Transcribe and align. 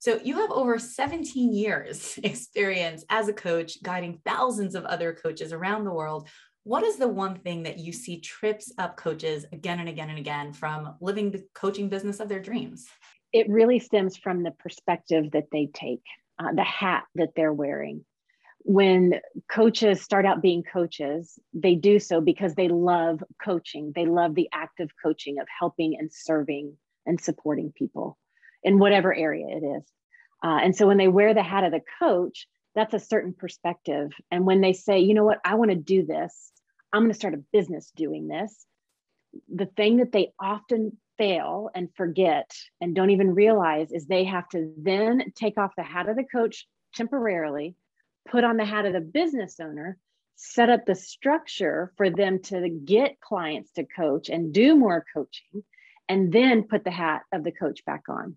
So, 0.00 0.20
you 0.22 0.36
have 0.36 0.50
over 0.52 0.78
17 0.78 1.52
years 1.52 2.18
experience 2.22 3.04
as 3.10 3.28
a 3.28 3.32
coach, 3.32 3.82
guiding 3.82 4.20
thousands 4.24 4.74
of 4.74 4.84
other 4.84 5.12
coaches 5.12 5.52
around 5.52 5.84
the 5.84 5.92
world. 5.92 6.28
What 6.62 6.84
is 6.84 6.96
the 6.96 7.08
one 7.08 7.36
thing 7.36 7.64
that 7.64 7.78
you 7.78 7.92
see 7.92 8.20
trips 8.20 8.72
up 8.78 8.96
coaches 8.96 9.46
again 9.52 9.80
and 9.80 9.88
again 9.88 10.10
and 10.10 10.18
again 10.18 10.52
from 10.52 10.94
living 11.00 11.30
the 11.30 11.44
coaching 11.54 11.88
business 11.88 12.20
of 12.20 12.28
their 12.28 12.40
dreams? 12.40 12.86
It 13.32 13.48
really 13.48 13.78
stems 13.78 14.16
from 14.16 14.42
the 14.42 14.52
perspective 14.52 15.32
that 15.32 15.46
they 15.50 15.68
take, 15.72 16.02
uh, 16.38 16.52
the 16.52 16.64
hat 16.64 17.04
that 17.14 17.30
they're 17.34 17.52
wearing. 17.52 18.04
When 18.60 19.20
coaches 19.50 20.02
start 20.02 20.26
out 20.26 20.42
being 20.42 20.62
coaches, 20.62 21.38
they 21.54 21.74
do 21.74 21.98
so 21.98 22.20
because 22.20 22.54
they 22.54 22.68
love 22.68 23.22
coaching. 23.42 23.92
They 23.94 24.06
love 24.06 24.34
the 24.34 24.48
act 24.52 24.80
of 24.80 24.90
coaching, 25.02 25.38
of 25.38 25.46
helping 25.58 25.96
and 25.98 26.12
serving 26.12 26.76
and 27.06 27.20
supporting 27.20 27.72
people 27.72 28.18
in 28.62 28.78
whatever 28.78 29.14
area 29.14 29.46
it 29.48 29.64
is. 29.64 29.84
Uh, 30.42 30.58
and 30.62 30.74
so 30.74 30.86
when 30.86 30.98
they 30.98 31.08
wear 31.08 31.34
the 31.34 31.42
hat 31.42 31.64
of 31.64 31.72
the 31.72 31.82
coach, 31.98 32.46
that's 32.74 32.94
a 32.94 33.00
certain 33.00 33.32
perspective. 33.32 34.12
And 34.30 34.46
when 34.46 34.60
they 34.60 34.72
say, 34.72 35.00
you 35.00 35.14
know 35.14 35.24
what, 35.24 35.40
I 35.44 35.54
want 35.54 35.70
to 35.70 35.76
do 35.76 36.04
this, 36.04 36.52
I'm 36.92 37.02
going 37.02 37.10
to 37.10 37.18
start 37.18 37.34
a 37.34 37.44
business 37.52 37.90
doing 37.96 38.28
this, 38.28 38.66
the 39.52 39.66
thing 39.66 39.98
that 39.98 40.12
they 40.12 40.32
often 40.40 40.96
fail 41.18 41.70
and 41.74 41.88
forget 41.96 42.50
and 42.80 42.94
don't 42.94 43.10
even 43.10 43.34
realize 43.34 43.90
is 43.90 44.06
they 44.06 44.24
have 44.24 44.48
to 44.50 44.72
then 44.78 45.32
take 45.34 45.58
off 45.58 45.72
the 45.76 45.82
hat 45.82 46.08
of 46.08 46.16
the 46.16 46.24
coach 46.24 46.66
temporarily, 46.94 47.74
put 48.28 48.44
on 48.44 48.56
the 48.56 48.64
hat 48.64 48.86
of 48.86 48.92
the 48.92 49.00
business 49.00 49.58
owner, 49.60 49.98
set 50.36 50.70
up 50.70 50.86
the 50.86 50.94
structure 50.94 51.92
for 51.96 52.10
them 52.10 52.40
to 52.40 52.68
get 52.68 53.20
clients 53.20 53.72
to 53.72 53.84
coach 53.84 54.28
and 54.28 54.52
do 54.52 54.76
more 54.76 55.04
coaching, 55.12 55.64
and 56.08 56.32
then 56.32 56.62
put 56.62 56.84
the 56.84 56.90
hat 56.90 57.22
of 57.32 57.42
the 57.42 57.52
coach 57.52 57.84
back 57.84 58.04
on. 58.08 58.36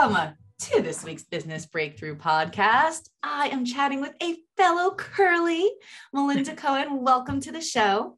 Welcome 0.00 0.34
to 0.60 0.80
this 0.80 1.04
week's 1.04 1.24
Business 1.24 1.66
Breakthrough 1.66 2.16
Podcast. 2.16 3.10
I 3.22 3.48
am 3.48 3.66
chatting 3.66 4.00
with 4.00 4.14
a 4.22 4.34
fellow 4.56 4.94
curly, 4.94 5.70
Melinda 6.14 6.56
Cohan. 6.56 7.02
Welcome 7.02 7.38
to 7.40 7.52
the 7.52 7.60
show. 7.60 8.16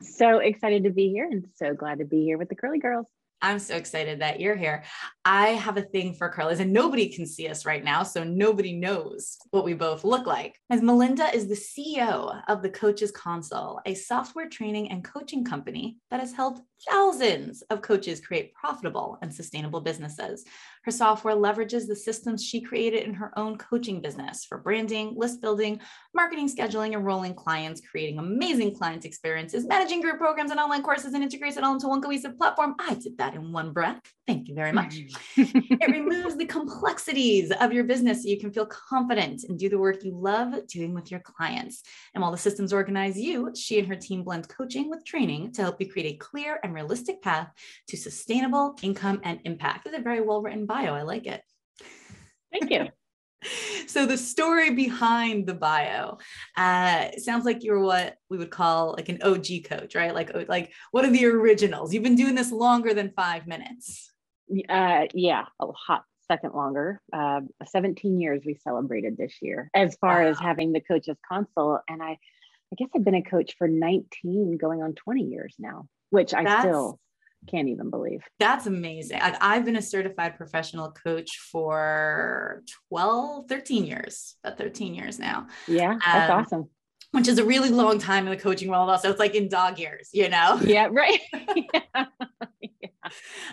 So 0.00 0.38
excited 0.38 0.84
to 0.84 0.90
be 0.90 1.10
here 1.10 1.28
and 1.30 1.46
so 1.54 1.74
glad 1.74 1.98
to 1.98 2.06
be 2.06 2.24
here 2.24 2.38
with 2.38 2.48
the 2.48 2.54
curly 2.54 2.78
girls. 2.78 3.08
I'm 3.40 3.60
so 3.60 3.76
excited 3.76 4.20
that 4.20 4.40
you're 4.40 4.56
here. 4.56 4.82
I 5.24 5.50
have 5.50 5.76
a 5.76 5.82
thing 5.82 6.14
for 6.14 6.32
curlies, 6.32 6.58
and 6.58 6.72
nobody 6.72 7.08
can 7.08 7.24
see 7.24 7.46
us 7.46 7.64
right 7.64 7.84
now, 7.84 8.02
so 8.02 8.24
nobody 8.24 8.72
knows 8.72 9.36
what 9.50 9.64
we 9.64 9.74
both 9.74 10.02
look 10.02 10.26
like. 10.26 10.58
As 10.70 10.82
Melinda 10.82 11.32
is 11.32 11.46
the 11.46 11.54
CEO 11.54 12.42
of 12.48 12.62
the 12.62 12.70
Coaches 12.70 13.12
Console, 13.12 13.80
a 13.86 13.94
software 13.94 14.48
training 14.48 14.90
and 14.90 15.04
coaching 15.04 15.44
company 15.44 15.98
that 16.10 16.18
has 16.18 16.32
helped 16.32 16.62
thousands 16.90 17.62
of 17.70 17.80
coaches 17.80 18.20
create 18.20 18.54
profitable 18.54 19.18
and 19.22 19.32
sustainable 19.32 19.80
businesses. 19.80 20.44
Her 20.88 20.92
software 20.92 21.36
leverages 21.36 21.86
the 21.86 21.94
systems 21.94 22.42
she 22.42 22.62
created 22.62 23.02
in 23.02 23.12
her 23.12 23.38
own 23.38 23.58
coaching 23.58 24.00
business 24.00 24.46
for 24.46 24.56
branding, 24.56 25.12
list 25.14 25.42
building, 25.42 25.82
marketing, 26.14 26.48
scheduling, 26.48 26.94
enrolling 26.94 27.34
clients, 27.34 27.82
creating 27.82 28.18
amazing 28.18 28.74
client 28.74 29.04
experiences, 29.04 29.66
managing 29.66 30.00
group 30.00 30.16
programs 30.16 30.50
and 30.50 30.58
online 30.58 30.82
courses, 30.82 31.12
and 31.12 31.22
integrates 31.22 31.58
it 31.58 31.62
all 31.62 31.74
into 31.74 31.88
one 31.88 32.00
cohesive 32.00 32.38
platform. 32.38 32.74
I 32.80 32.94
did 32.94 33.18
that 33.18 33.34
in 33.34 33.52
one 33.52 33.74
breath. 33.74 34.00
Thank 34.26 34.48
you 34.48 34.54
very 34.54 34.72
much. 34.72 34.94
Mm-hmm. 35.36 35.58
it 35.72 35.90
removes 35.92 36.36
the 36.36 36.46
complexities 36.46 37.52
of 37.60 37.70
your 37.70 37.84
business 37.84 38.22
so 38.22 38.30
you 38.30 38.40
can 38.40 38.50
feel 38.50 38.64
confident 38.64 39.44
and 39.44 39.58
do 39.58 39.68
the 39.68 39.78
work 39.78 40.02
you 40.04 40.16
love 40.16 40.54
doing 40.68 40.94
with 40.94 41.10
your 41.10 41.20
clients. 41.20 41.82
And 42.14 42.22
while 42.22 42.30
the 42.30 42.38
systems 42.38 42.72
organize 42.72 43.18
you, 43.18 43.52
she 43.54 43.78
and 43.78 43.88
her 43.88 43.96
team 43.96 44.22
blend 44.22 44.48
coaching 44.48 44.88
with 44.88 45.04
training 45.04 45.52
to 45.52 45.62
help 45.62 45.82
you 45.82 45.92
create 45.92 46.14
a 46.14 46.16
clear 46.16 46.58
and 46.62 46.72
realistic 46.72 47.20
path 47.20 47.50
to 47.88 47.96
sustainable 47.98 48.74
income 48.80 49.20
and 49.22 49.38
impact. 49.44 49.86
It's 49.86 49.98
a 49.98 50.00
very 50.00 50.22
well 50.22 50.40
written 50.40 50.64
bio. 50.64 50.77
I 50.86 51.02
like 51.02 51.26
it. 51.26 51.42
Thank 52.52 52.70
you. 52.70 52.88
so 53.86 54.06
the 54.06 54.18
story 54.18 54.70
behind 54.70 55.46
the 55.46 55.54
bio 55.54 56.18
uh, 56.56 57.10
sounds 57.18 57.44
like 57.44 57.62
you're 57.62 57.80
what 57.80 58.16
we 58.28 58.38
would 58.38 58.50
call 58.50 58.94
like 58.96 59.08
an 59.08 59.22
OG 59.22 59.46
coach, 59.64 59.94
right? 59.94 60.14
Like 60.14 60.48
like 60.48 60.72
what 60.90 61.04
are 61.04 61.10
the 61.10 61.26
originals? 61.26 61.92
You've 61.92 62.02
been 62.02 62.16
doing 62.16 62.34
this 62.34 62.52
longer 62.52 62.94
than 62.94 63.12
five 63.16 63.46
minutes. 63.46 64.10
Uh, 64.68 65.06
yeah, 65.14 65.44
a 65.60 65.66
hot 65.72 66.04
second 66.26 66.54
longer. 66.54 67.00
Uh, 67.12 67.40
17 67.66 68.20
years 68.20 68.42
we 68.44 68.54
celebrated 68.54 69.16
this 69.16 69.34
year 69.40 69.70
as 69.74 69.96
far 70.00 70.22
wow. 70.22 70.28
as 70.28 70.38
having 70.38 70.72
the 70.72 70.80
coaches 70.80 71.16
console, 71.30 71.80
and 71.88 72.02
I, 72.02 72.18
I 72.72 72.76
guess 72.76 72.88
I've 72.94 73.04
been 73.04 73.14
a 73.14 73.22
coach 73.22 73.54
for 73.58 73.68
19, 73.68 74.58
going 74.58 74.82
on 74.82 74.94
20 74.94 75.22
years 75.22 75.54
now, 75.58 75.86
which 76.10 76.34
I 76.34 76.44
That's- 76.44 76.62
still 76.62 76.98
can't 77.46 77.68
even 77.68 77.90
believe. 77.90 78.22
That's 78.38 78.66
amazing. 78.66 79.20
I've, 79.20 79.36
I've 79.40 79.64
been 79.64 79.76
a 79.76 79.82
certified 79.82 80.36
professional 80.36 80.90
coach 80.90 81.38
for 81.38 82.62
12, 82.90 83.48
13 83.48 83.84
years, 83.84 84.36
about 84.44 84.58
13 84.58 84.94
years 84.94 85.18
now. 85.18 85.46
Yeah, 85.66 85.98
that's 86.04 86.30
um, 86.30 86.40
awesome. 86.40 86.70
Which 87.12 87.28
is 87.28 87.38
a 87.38 87.44
really 87.44 87.70
long 87.70 87.98
time 87.98 88.26
in 88.26 88.30
the 88.30 88.42
coaching 88.42 88.68
world. 88.68 88.90
Also, 88.90 89.10
it's 89.10 89.18
like 89.18 89.34
in 89.34 89.48
dog 89.48 89.78
years, 89.78 90.10
you 90.12 90.28
know? 90.28 90.60
Yeah, 90.64 90.88
right. 90.90 91.20
yeah. 91.32 92.04
yeah. 92.60 92.88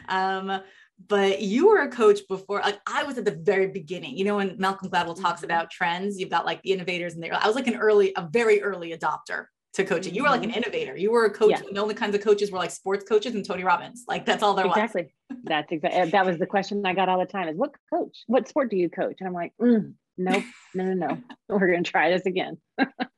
Um, 0.10 0.62
but 1.08 1.42
you 1.42 1.68
were 1.68 1.82
a 1.82 1.90
coach 1.90 2.22
before 2.30 2.62
like 2.62 2.80
i 2.88 3.04
was 3.04 3.18
at 3.18 3.26
the 3.26 3.36
very 3.44 3.68
beginning 3.68 4.18
you 4.18 4.24
know 4.24 4.38
when 4.38 4.56
malcolm 4.58 4.90
gladwell 4.90 5.20
talks 5.20 5.42
mm-hmm. 5.42 5.46
about 5.46 5.70
trends 5.70 6.18
you've 6.18 6.30
got 6.30 6.46
like 6.46 6.62
the 6.62 6.72
innovators 6.72 7.14
and 7.14 7.24
the. 7.24 7.30
i 7.32 7.46
was 7.46 7.56
like 7.56 7.68
an 7.68 7.76
early 7.76 8.14
a 8.16 8.26
very 8.32 8.62
early 8.62 8.98
adopter 8.98 9.48
to 9.76 9.86
coaching. 9.86 10.14
You 10.14 10.24
were 10.24 10.30
like 10.30 10.44
an 10.44 10.50
mm-hmm. 10.50 10.58
innovator. 10.58 10.98
You 10.98 11.12
were 11.12 11.26
a 11.26 11.30
coach. 11.30 11.52
Yeah. 11.52 11.62
The 11.72 11.82
only 11.82 11.96
kinds 11.96 12.16
of 12.16 12.22
coaches 12.22 12.52
were 12.52 12.58
like 12.58 12.72
sports 12.72 13.06
coaches 13.08 13.36
and 13.36 13.46
Tony 13.46 13.64
Robbins. 13.64 14.06
Like 14.08 14.26
that's 14.26 14.44
all 14.44 14.54
there 14.54 14.66
exactly. 14.66 15.04
was. 15.04 15.12
Exactly. 15.30 15.42
That's 15.46 15.72
exactly. 15.72 16.12
That 16.12 16.26
was 16.26 16.38
the 16.40 16.46
question 16.46 16.86
I 16.86 16.94
got 16.94 17.10
all 17.10 17.20
the 17.20 17.26
time 17.26 17.48
is 17.50 17.58
what 17.58 17.72
coach? 17.94 18.24
What 18.28 18.48
sport 18.48 18.72
do 18.72 18.78
you 18.78 18.90
coach? 18.90 19.18
And 19.20 19.28
I'm 19.28 19.34
like, 19.34 19.54
mm, 19.62 19.94
nope, 20.18 20.44
no, 20.74 20.94
no, 20.94 20.94
no. 20.94 21.18
We're 21.50 21.76
to 21.76 21.84
try 21.84 22.10
this 22.10 22.26
again. 22.26 22.58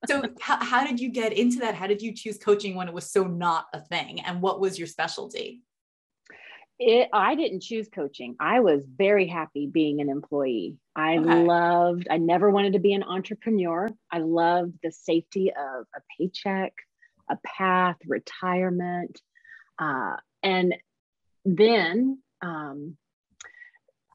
so 0.08 0.24
how, 0.42 0.64
how 0.64 0.86
did 0.86 1.00
you 1.00 1.10
get 1.10 1.34
into 1.34 1.60
that? 1.60 1.76
How 1.76 1.88
did 1.88 2.02
you 2.02 2.14
choose 2.14 2.38
coaching 2.38 2.76
when 2.76 2.88
it 2.88 2.94
was 2.94 3.12
so 3.12 3.24
not 3.24 3.66
a 3.74 3.82
thing? 3.82 4.22
And 4.22 4.42
what 4.42 4.60
was 4.60 4.78
your 4.78 4.88
specialty? 4.88 5.62
It 6.80 7.10
i 7.14 7.36
didn't 7.36 7.62
choose 7.62 7.88
coaching. 7.90 8.36
I 8.40 8.60
was 8.60 8.84
very 8.86 9.28
happy 9.28 9.68
being 9.68 10.02
an 10.02 10.10
employee. 10.10 10.78
I 10.96 11.18
okay. 11.18 11.44
loved 11.44 12.08
i 12.10 12.18
never 12.18 12.50
wanted 12.50 12.74
to 12.74 12.80
be 12.80 12.94
an 12.94 13.04
entrepreneur. 13.04 13.90
I 14.12 14.20
loved 14.20 14.74
the 14.84 14.92
safety 14.92 15.52
of 15.52 15.86
a 15.96 16.02
paycheck 16.18 16.74
a 17.30 17.38
path 17.44 17.98
retirement 18.08 19.20
uh, 19.80 20.16
and 20.44 20.76
then 21.44 22.20
um, 22.42 22.96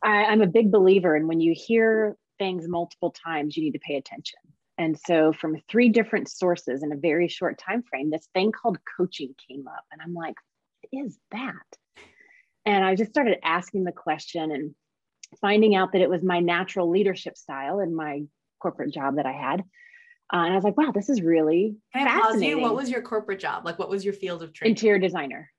I, 0.03 0.25
i'm 0.25 0.43
a 0.43 0.47
big 0.47 0.71
believer 0.73 1.17
in 1.17 1.27
when 1.27 1.41
you 1.41 1.55
hear 1.55 2.17
things 2.39 2.67
multiple 2.67 3.11
times 3.11 3.57
you 3.57 3.63
need 3.63 3.73
to 3.73 3.79
pay 3.79 3.97
attention. 3.97 4.39
And 4.79 4.99
so 4.99 5.33
from 5.33 5.59
three 5.69 5.91
different 5.91 6.29
sources 6.29 6.83
in 6.83 6.93
a 6.93 6.97
very 6.97 7.29
short 7.29 7.59
time 7.59 7.83
frame 7.83 8.11
this 8.11 8.27
thing 8.35 8.51
called 8.51 8.79
coaching 8.97 9.35
came 9.49 9.69
up 9.69 9.85
and 9.93 10.01
i'm 10.03 10.15
like 10.15 10.35
what 10.81 11.05
is 11.05 11.19
that 11.31 11.67
and 12.65 12.85
I 12.85 12.95
just 12.95 13.11
started 13.11 13.39
asking 13.43 13.85
the 13.85 13.93
question 13.93 14.51
and 14.51 14.75
finding 15.41 15.75
out 15.75 15.93
that 15.93 16.03
it 16.03 16.11
was 16.11 16.23
my 16.23 16.41
natural 16.41 16.91
leadership 16.91 17.37
style 17.37 17.81
in 17.81 17.95
my 17.95 18.23
corporate 18.61 18.93
job 18.93 19.17
that 19.17 19.27
I 19.27 19.33
had. 19.33 19.61
Uh, 20.33 20.45
and 20.45 20.53
I 20.53 20.55
was 20.55 20.65
like, 20.65 20.77
wow, 20.77 20.93
this 20.93 21.11
is 21.11 21.21
really 21.21 21.77
Can 21.93 22.09
I 22.09 22.21
pause 22.21 22.41
you? 22.41 22.59
What 22.59 22.75
was 22.75 22.89
your 22.89 23.03
corporate 23.03 23.41
job? 23.41 23.65
Like, 23.65 23.79
what 23.79 23.91
was 23.91 24.05
your 24.05 24.15
field 24.15 24.43
of 24.43 24.53
training? 24.53 24.73
Interior 24.73 24.99
designer. 24.99 25.51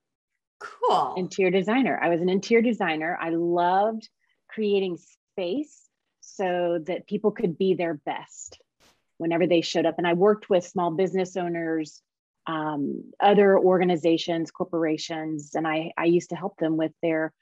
Cool. 0.60 1.16
Interior 1.18 1.52
designer. 1.52 2.00
I 2.02 2.10
was 2.10 2.22
an 2.22 2.30
interior 2.30 2.64
designer. 2.64 3.18
I 3.22 3.30
loved 3.30 4.08
creating 4.50 4.98
space 4.98 5.82
so 6.22 6.80
that 6.88 7.08
people 7.08 7.32
could 7.32 7.58
be 7.58 7.76
their 7.76 7.96
best 8.06 8.60
whenever 9.18 9.46
they 9.46 9.62
showed 9.62 9.86
up. 9.86 9.96
And 9.98 10.08
I 10.08 10.14
worked 10.14 10.50
with 10.50 10.66
small 10.66 10.92
business 10.92 11.38
owners, 11.38 12.02
um, 12.48 13.12
other 13.19 13.57
organizations, 13.57 14.51
corporations, 14.51 15.56
and 15.56 15.68
I, 15.68 15.94
I 15.98 16.06
used 16.06 16.30
to 16.30 16.36
help 16.36 16.57
them 16.57 16.78
with 16.78 16.92
their 17.01 17.34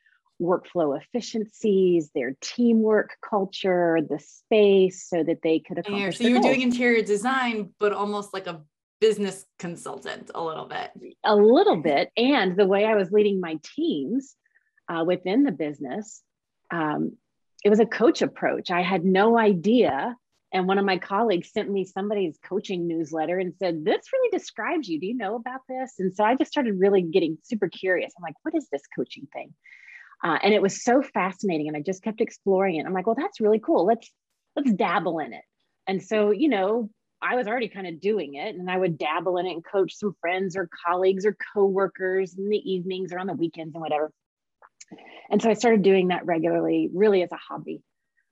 workflow 0.42 1.00
efficiencies, 1.00 2.10
their 2.16 2.36
teamwork 2.42 3.16
culture, 3.28 4.00
the 4.08 4.20
space, 4.20 5.08
so 5.08 5.24
that 5.24 5.42
they 5.44 5.60
could 5.60 5.78
accomplish. 5.78 6.18
So 6.18 6.24
you 6.24 6.36
were 6.36 6.42
doing 6.42 6.62
interior 6.62 7.04
design, 7.04 7.74
but 7.80 7.94
almost 7.94 8.34
like 8.34 8.48
a 8.48 8.62
business 9.00 9.46
consultant, 9.60 10.32
a 10.34 10.44
little 10.44 10.66
bit. 10.66 10.92
A 11.24 11.36
little 11.36 11.78
bit, 11.78 12.12
and 12.18 12.58
the 12.58 12.66
way 12.66 12.86
I 12.86 12.96
was 12.96 13.12
leading 13.12 13.40
my 13.40 13.60
teams 13.76 14.36
uh, 14.90 15.04
within 15.06 15.44
the 15.44 15.52
business, 15.52 16.22
um, 16.72 17.18
it 17.64 17.70
was 17.70 17.80
a 17.80 17.86
coach 17.86 18.22
approach. 18.22 18.72
I 18.72 18.82
had 18.82 19.06
no 19.06 19.38
idea. 19.38 20.16
And 20.54 20.68
one 20.68 20.78
of 20.78 20.86
my 20.86 20.98
colleagues 20.98 21.52
sent 21.52 21.70
me 21.70 21.86
somebody's 21.86 22.38
coaching 22.44 22.88
newsletter 22.88 23.40
and 23.40 23.54
said, 23.58 23.86
This 23.86 24.02
really 24.12 24.38
describes 24.38 24.88
you. 24.90 25.00
Do 25.00 25.08
you 25.08 25.16
know 25.16 25.36
about 25.36 25.62
this? 25.70 25.94
And 26.00 26.14
so 26.14 26.24
I 26.24 26.36
just 26.36 26.52
started 26.52 26.80
really 26.80 27.02
getting 27.02 27.38
super 27.44 27.70
curious. 27.70 28.14
I'm 28.18 28.24
like, 28.24 28.36
What 28.44 28.56
is 28.56 28.68
this 28.72 28.82
coaching 28.96 29.28
thing? 29.32 29.54
Uh, 30.24 30.38
and 30.44 30.54
it 30.54 30.62
was 30.62 30.84
so 30.84 31.02
fascinating. 31.02 31.68
And 31.68 31.78
I 31.78 31.82
just 31.82 32.04
kept 32.04 32.22
exploring 32.22 32.76
it. 32.76 32.86
I'm 32.86 32.94
like, 32.94 33.08
Well, 33.08 33.16
that's 33.18 33.40
really 33.40 33.60
cool. 33.60 33.86
Let's 33.86 34.12
let's 34.56 34.74
dabble 34.74 35.20
in 35.20 35.34
it. 35.34 35.44
And 35.88 36.04
so, 36.04 36.32
you 36.32 36.50
know, 36.50 36.90
I 37.22 37.36
was 37.36 37.48
already 37.48 37.68
kind 37.68 37.88
of 37.88 38.02
doing 38.02 38.36
it 38.36 38.56
and 38.56 38.70
I 38.70 38.78
would 38.78 38.98
dabble 38.98 39.38
in 39.38 39.46
it 39.46 39.52
and 39.52 39.64
coach 39.64 39.96
some 39.96 40.16
friends 40.20 40.56
or 40.56 40.70
colleagues 40.86 41.26
or 41.26 41.38
coworkers 41.54 42.36
in 42.38 42.50
the 42.50 42.58
evenings 42.58 43.14
or 43.14 43.20
on 43.20 43.28
the 43.28 43.34
weekends 43.34 43.76
and 43.76 43.82
whatever. 43.82 44.12
And 45.30 45.42
so 45.42 45.50
I 45.50 45.54
started 45.54 45.84
doing 45.84 46.10
that 46.10 46.26
regularly, 46.26 46.90
really 46.94 47.22
as 47.24 47.32
a 47.32 47.38
hobby, 47.38 47.82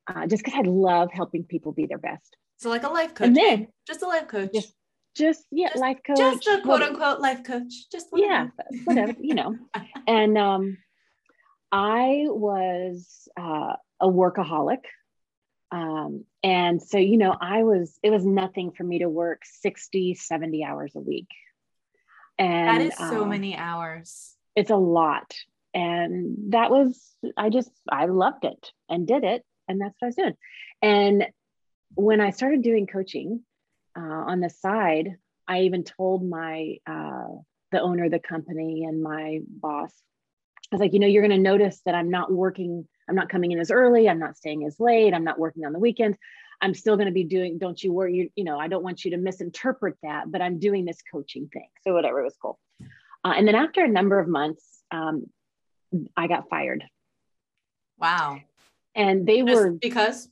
uh, 0.09 0.27
just 0.27 0.43
because 0.43 0.57
I 0.57 0.67
love 0.67 1.09
helping 1.11 1.43
people 1.43 1.71
be 1.71 1.85
their 1.85 1.97
best. 1.97 2.35
So 2.57 2.69
like 2.69 2.83
a 2.83 2.89
life 2.89 3.13
coach, 3.13 3.27
and 3.27 3.35
then, 3.35 3.67
just 3.87 4.01
a 4.01 4.07
life 4.07 4.27
coach. 4.27 4.51
Just, 4.53 4.73
just 5.15 5.45
yeah, 5.51 5.69
just, 5.69 5.81
life 5.81 5.99
coach. 6.05 6.17
Just 6.17 6.47
a 6.47 6.61
quote 6.61 6.81
unquote 6.81 7.19
life 7.19 7.43
coach. 7.43 7.89
Just 7.91 8.07
whatever. 8.09 8.51
yeah, 8.71 8.79
whatever 8.83 9.15
you 9.19 9.35
know. 9.35 9.55
and 10.07 10.37
um, 10.37 10.77
I 11.71 12.25
was 12.27 13.27
uh, 13.39 13.73
a 13.99 14.07
workaholic. 14.07 14.83
Um, 15.71 16.25
and 16.41 16.81
so, 16.81 16.97
you 16.97 17.17
know, 17.17 17.35
I 17.39 17.61
was, 17.61 17.99
it 18.01 18.09
was 18.09 18.25
nothing 18.25 18.71
for 18.71 18.83
me 18.83 18.99
to 18.99 19.07
work 19.07 19.43
60, 19.43 20.15
70 20.15 20.63
hours 20.63 20.93
a 20.95 20.99
week. 20.99 21.27
And 22.39 22.81
that 22.81 22.81
is 22.81 22.97
so 22.97 23.21
um, 23.21 23.29
many 23.29 23.55
hours. 23.55 24.33
It's 24.55 24.71
a 24.71 24.75
lot 24.75 25.35
and 25.73 26.51
that 26.51 26.71
was 26.71 27.15
i 27.37 27.49
just 27.49 27.69
i 27.91 28.05
loved 28.05 28.45
it 28.45 28.71
and 28.89 29.07
did 29.07 29.23
it 29.23 29.45
and 29.69 29.79
that's 29.79 29.95
what 29.99 30.07
i 30.07 30.09
was 30.09 30.15
doing 30.15 30.35
and 30.81 31.25
when 31.95 32.19
i 32.19 32.31
started 32.31 32.61
doing 32.61 32.87
coaching 32.87 33.41
uh, 33.97 34.01
on 34.01 34.39
the 34.39 34.49
side 34.49 35.15
i 35.47 35.61
even 35.61 35.83
told 35.83 36.27
my 36.27 36.75
uh, 36.85 37.27
the 37.71 37.81
owner 37.81 38.05
of 38.05 38.11
the 38.11 38.19
company 38.19 38.83
and 38.85 39.01
my 39.01 39.39
boss 39.47 39.93
i 40.71 40.75
was 40.75 40.81
like 40.81 40.93
you 40.93 40.99
know 40.99 41.07
you're 41.07 41.25
going 41.25 41.37
to 41.37 41.49
notice 41.51 41.81
that 41.85 41.95
i'm 41.95 42.09
not 42.09 42.31
working 42.31 42.87
i'm 43.07 43.15
not 43.15 43.29
coming 43.29 43.51
in 43.51 43.59
as 43.59 43.71
early 43.71 44.09
i'm 44.09 44.19
not 44.19 44.35
staying 44.35 44.65
as 44.65 44.79
late 44.79 45.13
i'm 45.13 45.23
not 45.23 45.39
working 45.39 45.65
on 45.65 45.71
the 45.71 45.79
weekends 45.79 46.17
i'm 46.61 46.73
still 46.73 46.97
going 46.97 47.07
to 47.07 47.13
be 47.13 47.23
doing 47.23 47.57
don't 47.57 47.81
you 47.81 47.93
worry 47.93 48.15
you, 48.15 48.29
you 48.35 48.43
know 48.43 48.59
i 48.59 48.67
don't 48.67 48.83
want 48.83 49.05
you 49.05 49.11
to 49.11 49.17
misinterpret 49.17 49.95
that 50.03 50.29
but 50.29 50.41
i'm 50.41 50.59
doing 50.59 50.83
this 50.83 50.99
coaching 51.11 51.47
thing 51.53 51.69
so 51.83 51.93
whatever 51.93 52.19
it 52.19 52.23
was 52.23 52.35
cool 52.41 52.59
uh, 53.25 53.33
and 53.35 53.47
then 53.47 53.55
after 53.55 53.83
a 53.83 53.87
number 53.87 54.19
of 54.19 54.27
months 54.27 54.79
um, 54.91 55.25
I 56.15 56.27
got 56.27 56.49
fired. 56.49 56.83
Wow. 57.97 58.39
And 58.99 59.25
they 59.25 59.41
Just 59.41 59.55
were 59.55 59.71
because 59.71 60.27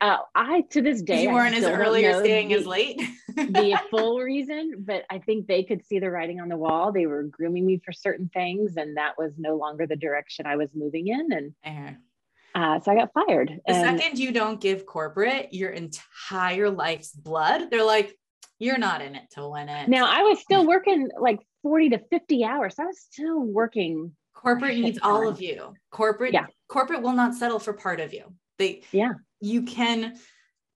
uh, 0.00 0.18
I 0.34 0.62
to 0.70 0.82
this 0.82 1.00
day 1.00 1.22
you 1.22 1.30
weren't 1.30 1.54
as 1.54 1.64
early 1.64 2.04
or 2.04 2.20
staying 2.20 2.48
the, 2.48 2.54
as 2.54 2.66
late. 2.66 3.00
the 3.34 3.80
full 3.90 4.20
reason, 4.20 4.74
but 4.78 5.04
I 5.10 5.18
think 5.18 5.46
they 5.46 5.62
could 5.62 5.84
see 5.86 5.98
the 5.98 6.10
writing 6.10 6.38
on 6.38 6.48
the 6.48 6.56
wall. 6.56 6.92
They 6.92 7.06
were 7.06 7.22
grooming 7.22 7.64
me 7.64 7.80
for 7.84 7.92
certain 7.92 8.28
things, 8.28 8.76
and 8.76 8.98
that 8.98 9.14
was 9.16 9.32
no 9.38 9.56
longer 9.56 9.86
the 9.86 9.96
direction 9.96 10.46
I 10.46 10.56
was 10.56 10.68
moving 10.74 11.08
in. 11.08 11.32
And 11.32 11.54
uh-huh. 11.64 12.62
uh, 12.62 12.80
so 12.80 12.92
I 12.92 12.94
got 12.94 13.12
fired. 13.14 13.60
The 13.66 13.74
and, 13.74 14.00
second 14.00 14.18
you 14.18 14.32
don't 14.32 14.60
give 14.60 14.84
corporate 14.84 15.52
your 15.52 15.70
entire 15.70 16.70
life's 16.70 17.12
blood, 17.12 17.70
they're 17.70 17.84
like, 17.84 18.14
you're 18.58 18.78
not 18.78 19.02
in 19.02 19.14
it 19.14 19.30
to 19.32 19.48
win 19.48 19.68
it. 19.68 19.88
Now 19.88 20.06
I 20.06 20.22
was 20.22 20.40
still 20.40 20.66
working 20.66 21.08
like 21.18 21.40
40 21.62 21.90
to 21.90 21.98
50 22.10 22.44
hours. 22.44 22.74
I 22.78 22.84
was 22.84 23.00
still 23.00 23.40
working 23.40 24.12
corporate 24.36 24.76
needs 24.78 24.98
all 25.02 25.28
of 25.28 25.40
you. 25.40 25.74
Corporate 25.90 26.32
yeah. 26.32 26.46
corporate 26.68 27.02
will 27.02 27.12
not 27.12 27.34
settle 27.34 27.58
for 27.58 27.72
part 27.72 28.00
of 28.00 28.12
you. 28.12 28.32
They 28.58 28.82
yeah. 28.92 29.14
you 29.40 29.62
can 29.62 30.16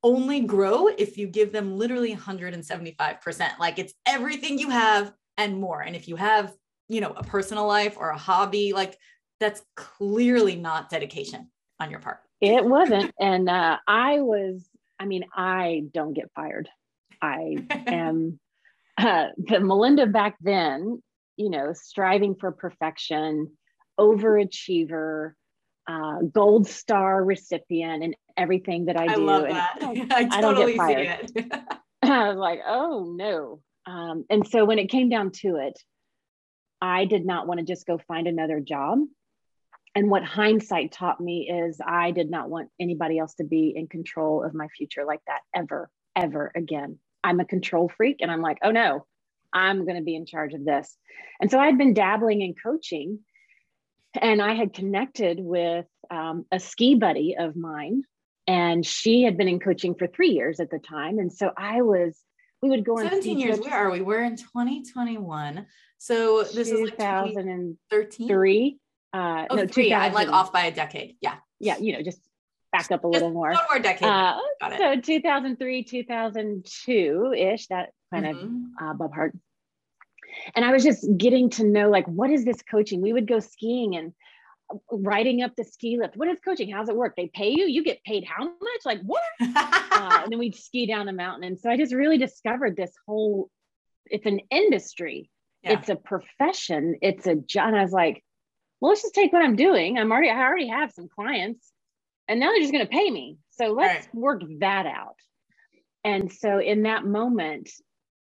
only 0.02 0.40
grow 0.40 0.88
if 0.88 1.18
you 1.18 1.26
give 1.26 1.52
them 1.52 1.76
literally 1.76 2.16
175% 2.16 3.58
like 3.58 3.78
it's 3.78 3.92
everything 4.06 4.58
you 4.58 4.70
have 4.70 5.12
and 5.36 5.60
more. 5.60 5.82
And 5.82 5.94
if 5.94 6.08
you 6.08 6.16
have 6.16 6.52
you 6.88 7.00
know 7.00 7.12
a 7.16 7.22
personal 7.22 7.66
life 7.66 7.96
or 7.96 8.10
a 8.10 8.18
hobby 8.18 8.72
like 8.72 8.98
that's 9.38 9.62
clearly 9.76 10.56
not 10.56 10.90
dedication 10.90 11.48
on 11.78 11.90
your 11.90 12.00
part. 12.00 12.18
It 12.40 12.64
wasn't. 12.64 13.12
And 13.20 13.48
uh, 13.48 13.76
i 13.86 14.20
was 14.20 14.68
i 14.98 15.04
mean 15.04 15.24
i 15.34 15.84
don't 15.92 16.14
get 16.14 16.30
fired. 16.34 16.68
I 17.22 17.56
am 17.86 18.40
uh, 18.98 19.28
the 19.36 19.60
melinda 19.60 20.06
back 20.06 20.36
then 20.40 21.02
you 21.40 21.48
know, 21.48 21.72
striving 21.72 22.34
for 22.34 22.52
perfection, 22.52 23.50
overachiever, 23.98 25.32
uh, 25.88 26.18
gold 26.32 26.68
star 26.68 27.24
recipient, 27.24 28.04
and 28.04 28.14
everything 28.36 28.84
that 28.84 28.98
I, 28.98 29.04
I 29.04 29.14
do. 29.14 29.24
Love 29.24 29.48
that. 29.48 29.78
I, 29.80 30.06
I, 30.32 30.40
totally 30.42 30.78
I 30.78 30.86
see 30.86 31.00
it. 31.00 31.52
I 32.02 32.28
was 32.28 32.36
like, 32.36 32.60
oh 32.66 33.14
no. 33.16 33.60
Um, 33.86 34.26
and 34.28 34.46
so 34.46 34.66
when 34.66 34.78
it 34.78 34.90
came 34.90 35.08
down 35.08 35.30
to 35.40 35.56
it, 35.56 35.78
I 36.82 37.06
did 37.06 37.24
not 37.24 37.46
want 37.46 37.60
to 37.60 37.66
just 37.66 37.86
go 37.86 37.98
find 38.06 38.26
another 38.26 38.60
job. 38.60 38.98
And 39.94 40.10
what 40.10 40.22
hindsight 40.22 40.92
taught 40.92 41.22
me 41.22 41.48
is 41.50 41.80
I 41.84 42.10
did 42.10 42.30
not 42.30 42.50
want 42.50 42.68
anybody 42.78 43.18
else 43.18 43.34
to 43.36 43.44
be 43.44 43.72
in 43.74 43.88
control 43.88 44.44
of 44.44 44.52
my 44.52 44.68
future 44.68 45.06
like 45.06 45.20
that 45.26 45.40
ever, 45.54 45.90
ever 46.14 46.52
again. 46.54 46.98
I'm 47.24 47.40
a 47.40 47.46
control 47.46 47.90
freak 47.96 48.18
and 48.20 48.30
I'm 48.30 48.42
like, 48.42 48.58
oh 48.62 48.70
no, 48.70 49.06
I'm 49.52 49.84
going 49.84 49.96
to 49.96 50.02
be 50.02 50.14
in 50.14 50.26
charge 50.26 50.54
of 50.54 50.64
this. 50.64 50.96
And 51.40 51.50
so 51.50 51.58
I'd 51.58 51.78
been 51.78 51.94
dabbling 51.94 52.42
in 52.42 52.54
coaching 52.54 53.20
and 54.20 54.42
I 54.42 54.54
had 54.54 54.72
connected 54.72 55.38
with 55.40 55.86
um, 56.10 56.44
a 56.50 56.58
ski 56.58 56.94
buddy 56.94 57.36
of 57.38 57.56
mine. 57.56 58.02
And 58.46 58.84
she 58.84 59.22
had 59.22 59.36
been 59.36 59.48
in 59.48 59.60
coaching 59.60 59.94
for 59.94 60.06
three 60.08 60.30
years 60.30 60.58
at 60.58 60.70
the 60.70 60.78
time. 60.78 61.18
And 61.18 61.32
so 61.32 61.52
I 61.56 61.82
was, 61.82 62.18
we 62.62 62.70
would 62.70 62.84
go 62.84 62.96
17 62.96 63.38
years. 63.38 63.60
Where 63.60 63.74
are 63.74 63.90
we? 63.90 64.00
We're 64.00 64.24
in 64.24 64.36
2021. 64.36 65.66
So 65.98 66.42
this 66.42 66.70
is 66.70 66.80
like 66.80 66.96
2013. 66.96 68.28
Three. 68.28 68.78
Uh, 69.12 69.46
oh, 69.50 69.56
no, 69.56 69.66
three. 69.66 69.94
I'm 69.94 70.12
like 70.12 70.28
off 70.28 70.52
by 70.52 70.64
a 70.64 70.72
decade. 70.72 71.16
Yeah. 71.20 71.36
Yeah. 71.60 71.78
You 71.78 71.92
know, 71.92 72.02
just 72.02 72.20
back 72.72 72.90
up 72.90 73.04
a 73.04 73.08
little 73.08 73.30
more. 73.30 73.50
One 73.50 73.64
more 73.70 73.78
decade. 73.80 74.08
Uh, 74.08 74.38
so 74.78 75.00
2003, 75.00 75.84
2002 75.84 77.34
ish, 77.36 77.66
that 77.68 77.90
kind 78.12 78.26
mm-hmm. 78.26 78.84
of 78.84 78.90
uh, 78.90 78.94
Bob 78.94 79.14
Hart. 79.14 79.36
And 80.54 80.64
I 80.64 80.72
was 80.72 80.84
just 80.84 81.06
getting 81.16 81.50
to 81.50 81.64
know 81.64 81.90
like, 81.90 82.06
what 82.06 82.30
is 82.30 82.44
this 82.44 82.62
coaching? 82.62 83.00
We 83.00 83.12
would 83.12 83.26
go 83.26 83.40
skiing 83.40 83.96
and 83.96 84.12
uh, 84.72 84.76
riding 84.92 85.42
up 85.42 85.56
the 85.56 85.64
ski 85.64 85.98
lift. 86.00 86.16
What 86.16 86.28
is 86.28 86.38
coaching? 86.44 86.70
How's 86.70 86.88
it 86.88 86.96
work? 86.96 87.14
They 87.16 87.30
pay 87.32 87.50
you? 87.50 87.66
You 87.66 87.82
get 87.82 88.02
paid 88.04 88.24
how 88.24 88.44
much? 88.44 88.80
Like 88.84 89.00
what? 89.02 89.22
uh, 89.40 90.20
and 90.22 90.30
then 90.30 90.38
we'd 90.38 90.54
ski 90.54 90.86
down 90.86 91.06
the 91.06 91.12
mountain. 91.12 91.44
And 91.44 91.58
so 91.58 91.68
I 91.70 91.76
just 91.76 91.94
really 91.94 92.18
discovered 92.18 92.76
this 92.76 92.92
whole, 93.06 93.50
it's 94.06 94.26
an 94.26 94.40
industry. 94.50 95.30
Yeah. 95.62 95.72
It's 95.72 95.88
a 95.88 95.96
profession. 95.96 96.96
It's 97.02 97.26
a 97.26 97.34
job. 97.34 97.68
And 97.68 97.76
I 97.76 97.82
was 97.82 97.92
like, 97.92 98.24
well, 98.80 98.90
let's 98.90 99.02
just 99.02 99.14
take 99.14 99.32
what 99.32 99.42
I'm 99.42 99.56
doing. 99.56 99.98
I'm 99.98 100.10
already, 100.10 100.30
I 100.30 100.40
already 100.40 100.68
have 100.68 100.92
some 100.92 101.08
clients 101.08 101.70
and 102.30 102.38
now 102.38 102.50
they're 102.52 102.60
just 102.60 102.72
going 102.72 102.86
to 102.86 102.90
pay 102.90 103.10
me. 103.10 103.36
So 103.50 103.72
let's 103.72 104.06
right. 104.06 104.14
work 104.14 104.42
that 104.60 104.86
out. 104.86 105.16
And 106.04 106.32
so 106.32 106.60
in 106.60 106.84
that 106.84 107.04
moment, 107.04 107.68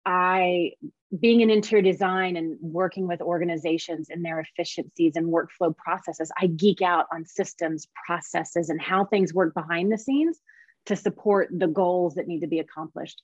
I, 0.05 0.71
being 1.19 1.41
in 1.41 1.49
interior 1.49 1.83
design 1.83 2.37
and 2.37 2.57
working 2.61 3.05
with 3.05 3.21
organizations 3.21 4.09
and 4.09 4.23
their 4.23 4.39
efficiencies 4.39 5.17
and 5.17 5.27
workflow 5.27 5.75
processes, 5.75 6.31
I 6.41 6.47
geek 6.47 6.81
out 6.81 7.07
on 7.11 7.25
systems, 7.25 7.85
processes, 8.05 8.69
and 8.69 8.81
how 8.81 9.03
things 9.03 9.33
work 9.33 9.53
behind 9.53 9.91
the 9.91 9.97
scenes 9.97 10.39
to 10.85 10.95
support 10.95 11.49
the 11.51 11.67
goals 11.67 12.15
that 12.15 12.27
need 12.27 12.39
to 12.39 12.47
be 12.47 12.59
accomplished. 12.59 13.21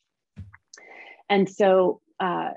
And 1.29 1.49
so, 1.49 2.01
uh, 2.19 2.51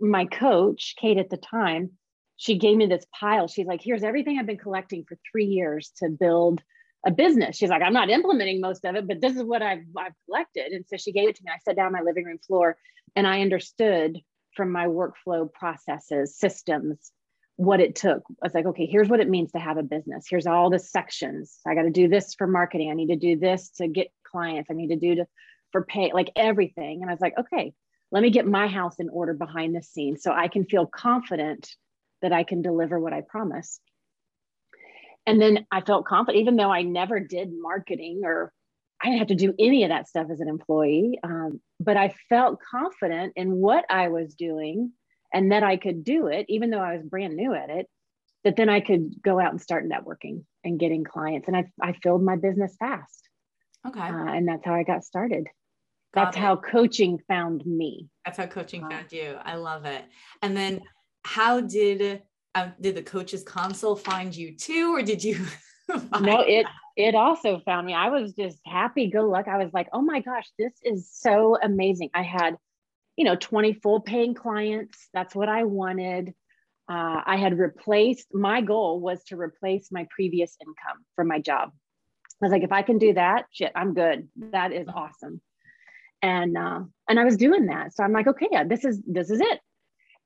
my 0.00 0.24
coach, 0.24 0.94
Kate, 0.98 1.18
at 1.18 1.28
the 1.28 1.36
time, 1.36 1.90
she 2.36 2.56
gave 2.56 2.78
me 2.78 2.86
this 2.86 3.04
pile. 3.12 3.48
She's 3.48 3.66
like, 3.66 3.82
here's 3.84 4.02
everything 4.02 4.38
I've 4.38 4.46
been 4.46 4.56
collecting 4.56 5.04
for 5.06 5.18
three 5.30 5.44
years 5.44 5.92
to 5.98 6.08
build 6.08 6.62
a 7.06 7.10
business. 7.10 7.56
She's 7.56 7.70
like, 7.70 7.82
I'm 7.82 7.92
not 7.92 8.10
implementing 8.10 8.60
most 8.60 8.84
of 8.84 8.94
it, 8.94 9.06
but 9.08 9.20
this 9.20 9.36
is 9.36 9.42
what 9.42 9.62
I've, 9.62 9.84
I've 9.96 10.12
collected. 10.26 10.72
And 10.72 10.84
so 10.86 10.96
she 10.96 11.12
gave 11.12 11.28
it 11.28 11.36
to 11.36 11.42
me. 11.44 11.50
I 11.54 11.58
sat 11.64 11.76
down 11.76 11.92
my 11.92 12.02
living 12.02 12.24
room 12.24 12.38
floor 12.46 12.76
and 13.16 13.26
I 13.26 13.40
understood 13.40 14.18
from 14.54 14.70
my 14.70 14.86
workflow 14.86 15.50
processes, 15.52 16.36
systems, 16.36 17.12
what 17.56 17.80
it 17.80 17.94
took. 17.94 18.22
I 18.28 18.46
was 18.46 18.54
like, 18.54 18.66
okay, 18.66 18.86
here's 18.86 19.08
what 19.08 19.20
it 19.20 19.28
means 19.28 19.52
to 19.52 19.58
have 19.58 19.76
a 19.76 19.82
business. 19.82 20.26
Here's 20.28 20.46
all 20.46 20.70
the 20.70 20.78
sections. 20.78 21.58
I 21.66 21.74
got 21.74 21.82
to 21.82 21.90
do 21.90 22.08
this 22.08 22.34
for 22.34 22.46
marketing. 22.46 22.90
I 22.90 22.94
need 22.94 23.08
to 23.08 23.16
do 23.16 23.38
this 23.38 23.70
to 23.76 23.88
get 23.88 24.08
clients. 24.24 24.70
I 24.70 24.74
need 24.74 24.88
to 24.88 24.96
do 24.96 25.16
to 25.16 25.26
for 25.72 25.84
pay, 25.84 26.10
like 26.12 26.30
everything. 26.36 27.02
And 27.02 27.10
I 27.10 27.14
was 27.14 27.20
like, 27.20 27.38
okay, 27.38 27.72
let 28.10 28.22
me 28.22 28.30
get 28.30 28.46
my 28.46 28.66
house 28.66 28.98
in 28.98 29.08
order 29.08 29.34
behind 29.34 29.74
the 29.74 29.82
scenes 29.82 30.22
so 30.22 30.32
I 30.32 30.48
can 30.48 30.64
feel 30.64 30.86
confident 30.86 31.68
that 32.22 32.32
I 32.32 32.42
can 32.42 32.62
deliver 32.62 32.98
what 32.98 33.12
I 33.12 33.20
promise. 33.20 33.80
And 35.26 35.40
then 35.40 35.66
I 35.70 35.80
felt 35.82 36.06
confident, 36.06 36.40
even 36.40 36.56
though 36.56 36.72
I 36.72 36.82
never 36.82 37.20
did 37.20 37.50
marketing 37.52 38.22
or 38.24 38.52
I 39.02 39.06
didn't 39.06 39.18
have 39.18 39.28
to 39.28 39.34
do 39.34 39.54
any 39.58 39.84
of 39.84 39.90
that 39.90 40.08
stuff 40.08 40.26
as 40.30 40.40
an 40.40 40.48
employee. 40.48 41.18
Um, 41.22 41.60
but 41.78 41.96
I 41.96 42.14
felt 42.28 42.58
confident 42.60 43.32
in 43.36 43.52
what 43.52 43.84
I 43.88 44.08
was 44.08 44.34
doing 44.34 44.92
and 45.32 45.52
that 45.52 45.62
I 45.62 45.76
could 45.76 46.04
do 46.04 46.26
it, 46.26 46.46
even 46.48 46.70
though 46.70 46.80
I 46.80 46.96
was 46.96 47.06
brand 47.06 47.36
new 47.36 47.54
at 47.54 47.70
it. 47.70 47.86
that 48.44 48.56
then 48.56 48.68
I 48.68 48.80
could 48.80 49.22
go 49.22 49.38
out 49.38 49.52
and 49.52 49.60
start 49.60 49.88
networking 49.88 50.44
and 50.64 50.78
getting 50.78 51.04
clients. 51.04 51.48
And 51.48 51.56
I, 51.56 51.70
I 51.80 51.92
filled 52.02 52.22
my 52.22 52.36
business 52.36 52.74
fast. 52.78 53.28
Okay. 53.86 54.00
Uh, 54.00 54.26
and 54.26 54.48
that's 54.48 54.64
how 54.64 54.74
I 54.74 54.82
got 54.82 55.04
started. 55.04 55.46
That's 56.12 56.36
how 56.36 56.56
coaching 56.56 57.20
found 57.28 57.64
me. 57.64 58.08
That's 58.24 58.36
how 58.36 58.46
coaching 58.46 58.82
uh, 58.82 58.90
found 58.90 59.12
you. 59.12 59.36
I 59.42 59.54
love 59.54 59.84
it. 59.84 60.04
And 60.42 60.56
then 60.56 60.80
how 61.24 61.60
did 61.60 62.22
um, 62.54 62.72
did 62.80 62.96
the 62.96 63.02
coaches 63.02 63.42
console 63.42 63.96
find 63.96 64.34
you 64.34 64.56
too, 64.56 64.94
or 64.94 65.02
did 65.02 65.22
you? 65.22 65.44
no, 66.20 66.40
it 66.40 66.66
it 66.96 67.14
also 67.14 67.60
found 67.64 67.86
me. 67.86 67.94
I 67.94 68.10
was 68.10 68.32
just 68.32 68.58
happy 68.66 69.08
good 69.08 69.24
luck. 69.24 69.48
I 69.48 69.58
was 69.58 69.72
like, 69.72 69.88
oh 69.92 70.02
my 70.02 70.20
gosh, 70.20 70.46
this 70.58 70.72
is 70.82 71.10
so 71.12 71.56
amazing. 71.62 72.10
I 72.14 72.22
had, 72.22 72.56
you 73.16 73.24
know, 73.24 73.36
20 73.36 73.74
full 73.74 74.00
paying 74.00 74.34
clients. 74.34 75.08
That's 75.14 75.34
what 75.34 75.48
I 75.48 75.64
wanted. 75.64 76.34
Uh, 76.88 77.22
I 77.24 77.36
had 77.36 77.58
replaced, 77.58 78.34
my 78.34 78.60
goal 78.60 79.00
was 79.00 79.22
to 79.24 79.36
replace 79.36 79.90
my 79.92 80.06
previous 80.10 80.56
income 80.60 81.04
from 81.14 81.28
my 81.28 81.38
job. 81.38 81.70
I 82.42 82.46
was 82.46 82.52
like, 82.52 82.64
if 82.64 82.72
I 82.72 82.82
can 82.82 82.98
do 82.98 83.14
that, 83.14 83.46
shit, 83.52 83.70
I'm 83.74 83.94
good. 83.94 84.28
That 84.36 84.72
is 84.72 84.88
awesome. 84.88 85.40
And 86.22 86.56
uh, 86.56 86.80
and 87.08 87.20
I 87.20 87.24
was 87.24 87.36
doing 87.36 87.66
that. 87.66 87.94
So 87.94 88.02
I'm 88.02 88.12
like, 88.12 88.26
okay, 88.26 88.48
yeah, 88.50 88.64
this 88.64 88.84
is 88.84 89.00
this 89.06 89.30
is 89.30 89.40
it. 89.40 89.60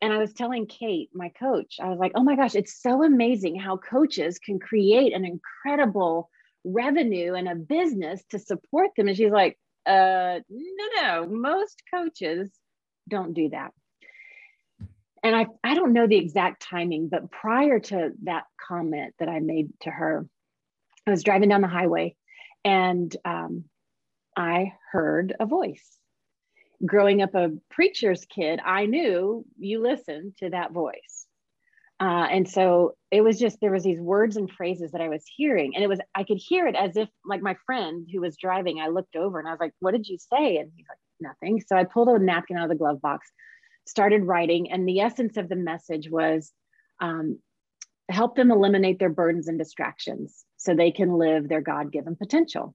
And 0.04 0.12
I 0.12 0.18
was 0.18 0.32
telling 0.34 0.66
Kate, 0.66 1.08
my 1.14 1.30
coach, 1.30 1.76
I 1.80 1.88
was 1.88 1.98
like, 1.98 2.12
oh 2.14 2.22
my 2.22 2.36
gosh, 2.36 2.54
it's 2.54 2.80
so 2.80 3.02
amazing 3.02 3.58
how 3.58 3.78
coaches 3.78 4.38
can 4.38 4.58
create 4.58 5.14
an 5.14 5.24
incredible 5.24 6.28
revenue 6.62 7.34
and 7.34 7.48
a 7.48 7.54
business 7.54 8.22
to 8.30 8.38
support 8.38 8.90
them. 8.96 9.08
And 9.08 9.16
she's 9.16 9.32
like, 9.32 9.58
uh, 9.86 10.40
no, 10.48 11.02
no, 11.02 11.26
most 11.26 11.82
coaches 11.92 12.50
don't 13.08 13.34
do 13.34 13.48
that 13.50 13.72
and 15.24 15.34
I, 15.34 15.46
I 15.64 15.74
don't 15.74 15.94
know 15.94 16.06
the 16.06 16.18
exact 16.18 16.62
timing, 16.62 17.08
but 17.08 17.30
prior 17.30 17.80
to 17.80 18.12
that 18.24 18.44
comment 18.60 19.14
that 19.18 19.28
I 19.28 19.40
made 19.40 19.70
to 19.80 19.90
her, 19.90 20.26
I 21.06 21.10
was 21.10 21.24
driving 21.24 21.48
down 21.48 21.62
the 21.62 21.66
highway 21.66 22.14
and 22.62 23.14
um, 23.24 23.64
I 24.36 24.74
heard 24.92 25.34
a 25.40 25.46
voice. 25.46 25.96
Growing 26.84 27.22
up 27.22 27.34
a 27.34 27.50
preacher's 27.70 28.24
kid, 28.24 28.60
I 28.64 28.86
knew 28.86 29.44
you 29.58 29.82
listened 29.82 30.34
to 30.38 30.50
that 30.50 30.72
voice. 30.72 31.26
Uh, 32.00 32.26
and 32.30 32.48
so 32.48 32.96
it 33.10 33.20
was 33.20 33.38
just 33.38 33.60
there 33.60 33.70
was 33.70 33.84
these 33.84 34.00
words 34.00 34.36
and 34.36 34.50
phrases 34.50 34.90
that 34.92 35.00
I 35.00 35.08
was 35.08 35.24
hearing, 35.36 35.74
and 35.74 35.84
it 35.84 35.86
was 35.86 36.00
I 36.14 36.24
could 36.24 36.38
hear 36.38 36.66
it 36.66 36.74
as 36.74 36.96
if 36.96 37.08
like 37.24 37.40
my 37.40 37.56
friend 37.66 38.08
who 38.12 38.20
was 38.20 38.36
driving. 38.36 38.80
I 38.80 38.88
looked 38.88 39.14
over 39.14 39.38
and 39.38 39.46
I 39.46 39.52
was 39.52 39.60
like, 39.60 39.72
"What 39.78 39.92
did 39.92 40.08
you 40.08 40.18
say?" 40.18 40.56
And 40.56 40.72
he's 40.74 40.86
like, 40.88 40.98
"Nothing." 41.20 41.62
So 41.66 41.76
I 41.76 41.84
pulled 41.84 42.08
a 42.08 42.18
napkin 42.18 42.56
out 42.56 42.64
of 42.64 42.70
the 42.70 42.74
glove 42.74 43.00
box 43.00 43.30
started 43.86 44.24
writing. 44.24 44.70
And 44.70 44.88
the 44.88 45.00
essence 45.00 45.36
of 45.36 45.48
the 45.48 45.56
message 45.56 46.08
was 46.10 46.52
um, 47.00 47.38
help 48.08 48.36
them 48.36 48.50
eliminate 48.50 48.98
their 48.98 49.10
burdens 49.10 49.48
and 49.48 49.58
distractions 49.58 50.44
so 50.56 50.74
they 50.74 50.90
can 50.90 51.12
live 51.18 51.48
their 51.48 51.60
God 51.60 51.92
given 51.92 52.16
potential. 52.16 52.74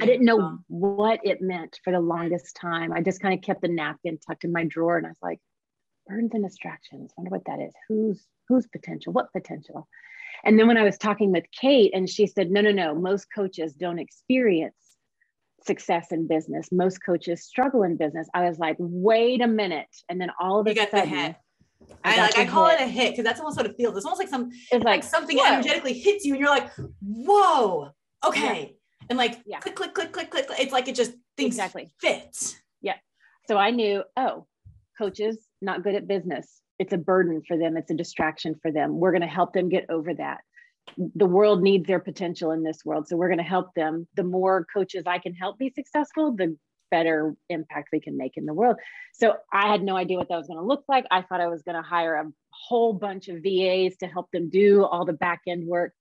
I 0.00 0.06
didn't 0.06 0.26
know 0.26 0.58
what 0.68 1.20
it 1.24 1.40
meant 1.40 1.78
for 1.82 1.92
the 1.92 2.00
longest 2.00 2.56
time. 2.56 2.92
I 2.92 3.00
just 3.00 3.20
kind 3.20 3.34
of 3.34 3.42
kept 3.42 3.62
the 3.62 3.68
napkin 3.68 4.18
tucked 4.18 4.44
in 4.44 4.52
my 4.52 4.64
drawer 4.64 4.98
and 4.98 5.06
I 5.06 5.10
was 5.10 5.18
like, 5.22 5.40
burdens 6.06 6.32
and 6.34 6.44
distractions. 6.44 7.12
Wonder 7.16 7.30
what 7.30 7.44
that 7.46 7.60
is. 7.60 7.72
Who's 7.88 8.26
whose 8.48 8.66
potential? 8.66 9.12
What 9.12 9.32
potential? 9.32 9.88
And 10.44 10.58
then 10.58 10.66
when 10.66 10.76
I 10.76 10.82
was 10.82 10.98
talking 10.98 11.32
with 11.32 11.44
Kate 11.58 11.92
and 11.94 12.08
she 12.08 12.26
said, 12.26 12.50
no, 12.50 12.60
no, 12.60 12.72
no, 12.72 12.94
most 12.94 13.26
coaches 13.34 13.74
don't 13.74 13.98
experience 13.98 14.74
success 15.64 16.08
in 16.10 16.26
business. 16.26 16.70
Most 16.72 16.98
coaches 17.04 17.44
struggle 17.44 17.84
in 17.84 17.96
business. 17.96 18.28
I 18.34 18.48
was 18.48 18.58
like, 18.58 18.76
wait 18.78 19.40
a 19.40 19.46
minute. 19.46 19.94
And 20.08 20.20
then 20.20 20.30
all 20.40 20.60
of 20.60 20.66
a 20.66 20.70
you 20.70 20.76
sudden, 20.76 20.98
the 21.00 21.06
hit. 21.06 21.36
I, 22.04 22.16
I 22.16 22.20
like 22.20 22.38
I 22.38 22.46
call 22.46 22.68
hit. 22.68 22.80
it 22.80 22.84
a 22.84 22.88
hit 22.88 23.10
because 23.12 23.24
that's 23.24 23.40
almost 23.40 23.56
what 23.56 23.66
it 23.66 23.76
feels. 23.76 23.96
It's 23.96 24.04
almost 24.04 24.20
like 24.20 24.28
some 24.28 24.50
it's 24.52 24.72
like, 24.72 24.84
like 24.84 25.04
something 25.04 25.38
whoa. 25.38 25.52
energetically 25.52 25.94
hits 25.94 26.24
you 26.24 26.34
and 26.34 26.40
you're 26.40 26.50
like, 26.50 26.70
whoa, 27.00 27.90
okay. 28.26 28.60
Yeah. 28.60 28.76
And 29.08 29.18
like 29.18 29.40
yeah. 29.46 29.60
click, 29.60 29.76
click, 29.76 29.94
click, 29.94 30.12
click, 30.12 30.30
click. 30.30 30.46
It's 30.58 30.72
like 30.72 30.88
it 30.88 30.94
just 30.94 31.12
things 31.36 31.54
exactly 31.54 31.92
fit. 32.00 32.56
Yeah. 32.80 32.96
So 33.48 33.56
I 33.56 33.70
knew, 33.70 34.04
oh, 34.16 34.46
coaches 34.98 35.38
not 35.60 35.82
good 35.82 35.94
at 35.94 36.06
business. 36.06 36.60
It's 36.78 36.92
a 36.92 36.98
burden 36.98 37.42
for 37.46 37.56
them. 37.56 37.76
It's 37.76 37.90
a 37.90 37.94
distraction 37.94 38.56
for 38.60 38.72
them. 38.72 38.98
We're 38.98 39.12
going 39.12 39.22
to 39.22 39.28
help 39.28 39.52
them 39.52 39.68
get 39.68 39.86
over 39.88 40.14
that 40.14 40.38
the 40.96 41.26
world 41.26 41.62
needs 41.62 41.86
their 41.86 42.00
potential 42.00 42.50
in 42.50 42.62
this 42.62 42.84
world. 42.84 43.08
So 43.08 43.16
we're 43.16 43.28
going 43.28 43.38
to 43.38 43.44
help 43.44 43.74
them. 43.74 44.06
The 44.16 44.24
more 44.24 44.66
coaches 44.72 45.04
I 45.06 45.18
can 45.18 45.34
help 45.34 45.58
be 45.58 45.72
successful, 45.74 46.34
the 46.34 46.56
better 46.90 47.34
impact 47.48 47.88
we 47.92 48.00
can 48.00 48.16
make 48.18 48.36
in 48.36 48.44
the 48.44 48.52
world. 48.52 48.76
So 49.14 49.36
I 49.52 49.68
had 49.68 49.82
no 49.82 49.96
idea 49.96 50.18
what 50.18 50.28
that 50.28 50.36
was 50.36 50.48
going 50.48 50.58
to 50.58 50.66
look 50.66 50.84
like. 50.88 51.06
I 51.10 51.22
thought 51.22 51.40
I 51.40 51.46
was 51.46 51.62
going 51.62 51.76
to 51.76 51.88
hire 51.88 52.16
a 52.16 52.30
whole 52.50 52.92
bunch 52.92 53.28
of 53.28 53.42
VAs 53.42 53.96
to 54.00 54.06
help 54.06 54.30
them 54.32 54.50
do 54.50 54.84
all 54.84 55.06
the 55.06 55.12
back 55.12 55.40
end 55.46 55.66
work. 55.66 55.94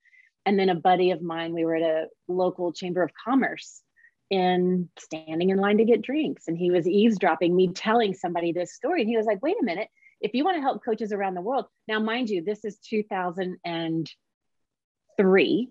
And 0.46 0.58
then 0.58 0.70
a 0.70 0.76
buddy 0.76 1.12
of 1.12 1.22
mine, 1.22 1.54
we 1.54 1.66
were 1.66 1.76
at 1.76 1.84
a 1.84 2.08
local 2.28 2.74
chamber 2.74 3.04
of 3.04 3.12
commerce 3.14 3.82
in 4.30 4.90
standing 4.98 5.50
in 5.50 5.58
line 5.58 5.78
to 5.78 5.86
get 5.86 6.02
drinks. 6.02 6.48
And 6.48 6.58
he 6.58 6.72
was 6.72 6.88
eavesdropping 6.88 7.56
me 7.56 7.74
telling 7.74 8.14
somebody 8.14 8.54
this 8.54 8.74
story. 8.74 9.02
And 9.02 9.10
he 9.10 9.18
was 9.18 9.26
like, 9.26 9.44
wait 9.44 9.58
a 9.62 9.66
minute, 9.66 9.90
if 10.22 10.34
you 10.34 10.44
want 10.44 10.58
to 10.58 10.62
help 10.62 10.84
coaches 10.84 11.12
around 11.12 11.36
the 11.36 11.42
world, 11.42 11.66
now 11.88 12.00
mind 12.00 12.30
you, 12.30 12.44
this 12.44 12.64
is 12.64 12.78
2003. 12.80 15.70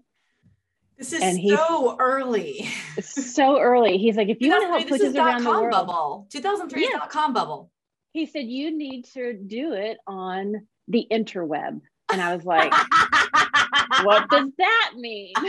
This 0.99 1.12
is 1.15 1.23
and 1.23 1.41
so 1.49 1.97
early. 1.99 2.69
so 3.00 3.59
early. 3.59 3.97
He's 3.97 4.17
like, 4.17 4.29
if 4.29 4.37
you 4.41 4.50
want 4.50 4.65
to 4.65 4.69
help 4.69 4.87
coaches 4.87 5.17
around 5.17 5.45
the 5.45 5.50
world, 5.50 5.71
bubble. 5.71 6.27
2003 6.31 6.83
yeah. 6.83 6.99
dot 6.99 7.09
com 7.09 7.33
bubble. 7.33 7.71
He 8.12 8.27
said 8.27 8.45
you 8.45 8.77
need 8.77 9.07
to 9.15 9.33
do 9.33 9.73
it 9.73 9.97
on 10.07 10.67
the 10.89 11.07
interweb, 11.11 11.81
and 12.12 12.21
I 12.21 12.35
was 12.35 12.45
like, 12.45 12.71
what 14.02 14.28
does 14.28 14.50
that 14.59 14.92
mean? 14.97 15.32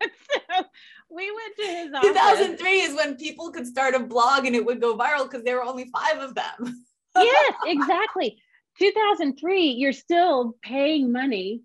so 0.02 0.64
we 1.10 1.30
went 1.30 1.56
to 1.56 1.66
his 1.66 1.92
office. 1.94 2.08
2003 2.10 2.80
is 2.80 2.94
when 2.94 3.16
people 3.16 3.50
could 3.50 3.66
start 3.66 3.94
a 3.94 4.00
blog 4.00 4.46
and 4.46 4.54
it 4.54 4.64
would 4.64 4.80
go 4.80 4.96
viral 4.96 5.24
because 5.24 5.42
there 5.44 5.56
were 5.56 5.64
only 5.64 5.90
five 5.92 6.18
of 6.20 6.34
them. 6.34 6.84
yes, 7.16 7.54
exactly. 7.64 8.38
2003, 8.78 9.70
you're 9.70 9.92
still 9.92 10.54
paying 10.62 11.10
money 11.10 11.62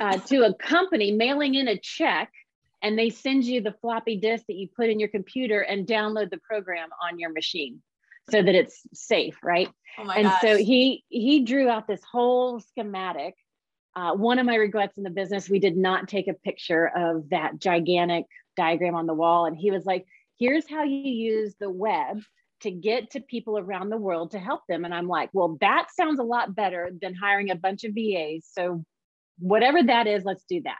uh, 0.00 0.18
to 0.18 0.44
a 0.44 0.54
company 0.54 1.12
mailing 1.12 1.54
in 1.54 1.68
a 1.68 1.78
check 1.78 2.32
and 2.82 2.98
they 2.98 3.10
send 3.10 3.44
you 3.44 3.60
the 3.60 3.74
floppy 3.80 4.16
disk 4.16 4.44
that 4.48 4.56
you 4.56 4.68
put 4.68 4.88
in 4.88 4.98
your 4.98 5.08
computer 5.08 5.60
and 5.60 5.86
download 5.86 6.30
the 6.30 6.38
program 6.38 6.88
on 7.02 7.18
your 7.18 7.32
machine 7.32 7.82
so 8.30 8.42
that 8.42 8.54
it's 8.54 8.82
safe 8.92 9.38
right 9.42 9.68
oh 9.98 10.10
and 10.10 10.24
gosh. 10.24 10.40
so 10.42 10.56
he 10.56 11.02
he 11.08 11.44
drew 11.44 11.68
out 11.68 11.86
this 11.86 12.02
whole 12.10 12.60
schematic 12.60 13.34
uh, 13.98 14.14
one 14.14 14.38
of 14.38 14.46
my 14.46 14.54
regrets 14.54 14.96
in 14.96 15.02
the 15.02 15.10
business 15.10 15.48
we 15.48 15.58
did 15.58 15.76
not 15.76 16.08
take 16.08 16.28
a 16.28 16.34
picture 16.34 16.90
of 16.96 17.28
that 17.30 17.58
gigantic 17.58 18.24
diagram 18.56 18.94
on 18.94 19.06
the 19.06 19.14
wall 19.14 19.46
and 19.46 19.56
he 19.56 19.70
was 19.70 19.84
like 19.84 20.04
here's 20.38 20.68
how 20.68 20.84
you 20.84 21.10
use 21.10 21.54
the 21.60 21.70
web 21.70 22.20
to 22.60 22.70
get 22.70 23.10
to 23.10 23.20
people 23.20 23.56
around 23.56 23.88
the 23.88 23.96
world 23.96 24.32
to 24.32 24.38
help 24.38 24.60
them 24.68 24.84
and 24.84 24.94
i'm 24.94 25.08
like 25.08 25.30
well 25.32 25.56
that 25.60 25.88
sounds 25.96 26.18
a 26.18 26.24
lot 26.24 26.54
better 26.54 26.90
than 27.00 27.14
hiring 27.14 27.50
a 27.50 27.54
bunch 27.54 27.84
of 27.84 27.92
vas 27.94 28.46
so 28.50 28.84
whatever 29.38 29.82
that 29.82 30.06
is, 30.06 30.24
let's 30.24 30.44
do 30.48 30.62
that. 30.62 30.78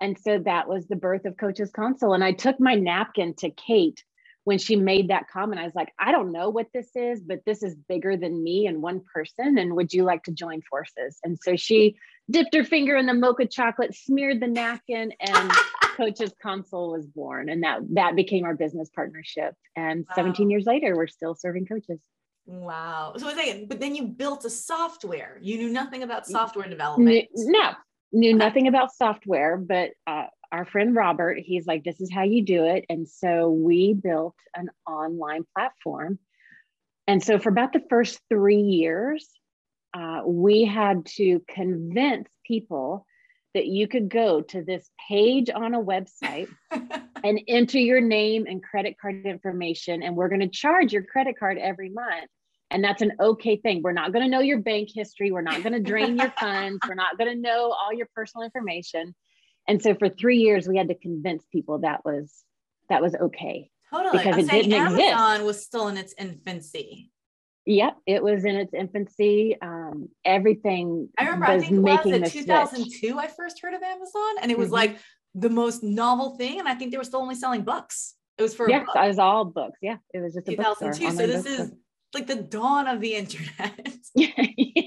And 0.00 0.18
so 0.18 0.38
that 0.40 0.68
was 0.68 0.86
the 0.86 0.96
birth 0.96 1.24
of 1.24 1.36
Coaches 1.36 1.70
Console. 1.70 2.12
And 2.12 2.22
I 2.22 2.32
took 2.32 2.60
my 2.60 2.74
napkin 2.74 3.34
to 3.38 3.50
Kate 3.50 4.02
when 4.46 4.58
she 4.58 4.76
made 4.76 5.08
that 5.08 5.28
comment. 5.28 5.60
I 5.60 5.64
was 5.64 5.74
like, 5.74 5.92
I 5.98 6.12
don't 6.12 6.30
know 6.30 6.50
what 6.50 6.68
this 6.72 6.94
is, 6.94 7.20
but 7.20 7.40
this 7.44 7.64
is 7.64 7.74
bigger 7.74 8.16
than 8.16 8.44
me 8.44 8.68
and 8.68 8.80
one 8.80 9.00
person. 9.12 9.58
And 9.58 9.74
would 9.74 9.92
you 9.92 10.04
like 10.04 10.22
to 10.22 10.30
join 10.30 10.62
forces? 10.62 11.18
And 11.24 11.36
so 11.42 11.56
she 11.56 11.96
dipped 12.30 12.54
her 12.54 12.62
finger 12.62 12.96
in 12.96 13.06
the 13.06 13.12
mocha 13.12 13.46
chocolate, 13.46 13.96
smeared 13.96 14.38
the 14.38 14.46
napkin, 14.46 15.12
and 15.18 15.52
Coaches 15.96 16.32
Console 16.40 16.92
was 16.92 17.06
born. 17.08 17.48
And 17.48 17.64
that 17.64 17.80
that 17.94 18.14
became 18.14 18.44
our 18.44 18.54
business 18.54 18.88
partnership. 18.94 19.56
And 19.74 20.06
wow. 20.10 20.14
17 20.14 20.48
years 20.48 20.64
later, 20.64 20.94
we're 20.94 21.08
still 21.08 21.34
serving 21.34 21.66
coaches. 21.66 21.98
Wow. 22.46 23.14
So 23.16 23.26
like, 23.26 23.66
but 23.66 23.80
then 23.80 23.96
you 23.96 24.04
built 24.04 24.44
a 24.44 24.50
software. 24.50 25.40
You 25.42 25.58
knew 25.58 25.70
nothing 25.70 26.04
about 26.04 26.24
software 26.24 26.68
development. 26.68 27.26
No, 27.34 27.72
knew 28.12 28.32
nothing 28.32 28.68
about 28.68 28.94
software, 28.94 29.56
but 29.56 29.90
uh, 30.06 30.26
our 30.52 30.64
friend 30.64 30.94
Robert, 30.94 31.38
he's 31.38 31.66
like, 31.66 31.84
this 31.84 32.00
is 32.00 32.12
how 32.12 32.24
you 32.24 32.44
do 32.44 32.64
it. 32.64 32.84
And 32.88 33.08
so 33.08 33.50
we 33.50 33.94
built 33.94 34.36
an 34.54 34.70
online 34.86 35.44
platform. 35.54 36.18
And 37.06 37.22
so 37.22 37.38
for 37.38 37.48
about 37.50 37.72
the 37.72 37.84
first 37.88 38.20
three 38.28 38.60
years, 38.60 39.28
uh, 39.94 40.22
we 40.26 40.64
had 40.64 41.06
to 41.16 41.42
convince 41.48 42.28
people 42.44 43.06
that 43.54 43.66
you 43.66 43.88
could 43.88 44.10
go 44.10 44.42
to 44.42 44.62
this 44.62 44.90
page 45.08 45.48
on 45.48 45.74
a 45.74 45.82
website 45.82 46.48
and 47.24 47.40
enter 47.48 47.78
your 47.78 48.00
name 48.00 48.46
and 48.46 48.62
credit 48.62 48.96
card 49.00 49.24
information 49.24 50.02
and 50.02 50.14
we're 50.14 50.28
going 50.28 50.40
to 50.40 50.48
charge 50.48 50.92
your 50.92 51.02
credit 51.02 51.38
card 51.38 51.56
every 51.56 51.88
month 51.88 52.28
and 52.70 52.82
that's 52.82 53.02
an 53.02 53.12
okay 53.20 53.56
thing. 53.56 53.82
We're 53.82 53.92
not 53.92 54.12
going 54.12 54.24
to 54.24 54.30
know 54.30 54.40
your 54.40 54.58
bank 54.58 54.88
history. 54.92 55.30
We're 55.30 55.42
not 55.42 55.62
going 55.62 55.72
to 55.72 55.80
drain 55.80 56.16
your 56.16 56.30
funds. 56.40 56.78
We're 56.86 56.94
not 56.94 57.18
going 57.18 57.32
to 57.32 57.40
know 57.40 57.72
all 57.72 57.92
your 57.92 58.08
personal 58.14 58.44
information. 58.44 59.14
And 59.68 59.82
so 59.82 59.94
for 59.94 60.08
three 60.08 60.38
years, 60.38 60.68
we 60.68 60.76
had 60.76 60.88
to 60.88 60.94
convince 60.94 61.44
people 61.52 61.78
that 61.78 62.04
was 62.04 62.32
that 62.88 63.02
was 63.02 63.14
okay. 63.14 63.70
Totally. 63.92 64.18
Because 64.18 64.34
I'm 64.34 64.40
it 64.40 64.62
didn't 64.62 64.72
Amazon 64.72 65.30
exist. 65.32 65.44
was 65.44 65.64
still 65.64 65.88
in 65.88 65.96
its 65.96 66.14
infancy. 66.18 67.10
Yep, 67.66 67.96
it 68.06 68.22
was 68.22 68.44
in 68.44 68.54
its 68.54 68.72
infancy. 68.72 69.56
Um, 69.60 70.08
everything 70.24 71.08
I 71.18 71.24
remember 71.24 71.46
I 71.46 71.58
think 71.58 71.72
it 71.72 71.80
was 71.80 72.06
in 72.06 72.30
2002 72.30 73.18
I 73.18 73.26
first 73.26 73.60
heard 73.60 73.74
of 73.74 73.82
Amazon 73.82 74.36
and 74.40 74.52
it 74.52 74.58
was 74.58 74.68
mm-hmm. 74.68 74.74
like 74.74 74.98
the 75.34 75.50
most 75.50 75.82
novel 75.82 76.36
thing 76.36 76.60
and 76.60 76.68
I 76.68 76.74
think 76.74 76.92
they 76.92 76.98
were 76.98 77.04
still 77.04 77.20
only 77.20 77.34
selling 77.34 77.62
books. 77.62 78.14
It 78.38 78.42
was 78.42 78.54
for 78.54 78.68
Yes, 78.68 78.86
it 78.94 79.08
was 79.08 79.18
all 79.18 79.44
books. 79.44 79.78
Yeah, 79.82 79.96
it 80.14 80.20
was 80.20 80.34
just 80.34 80.48
a 80.48 80.52
2002. 80.52 81.10
so 81.10 81.26
this 81.26 81.44
is 81.46 81.72
like 82.14 82.28
the 82.28 82.36
dawn 82.36 82.86
of 82.86 83.00
the 83.00 83.14
internet. 83.14 83.96
yeah. 84.14 84.28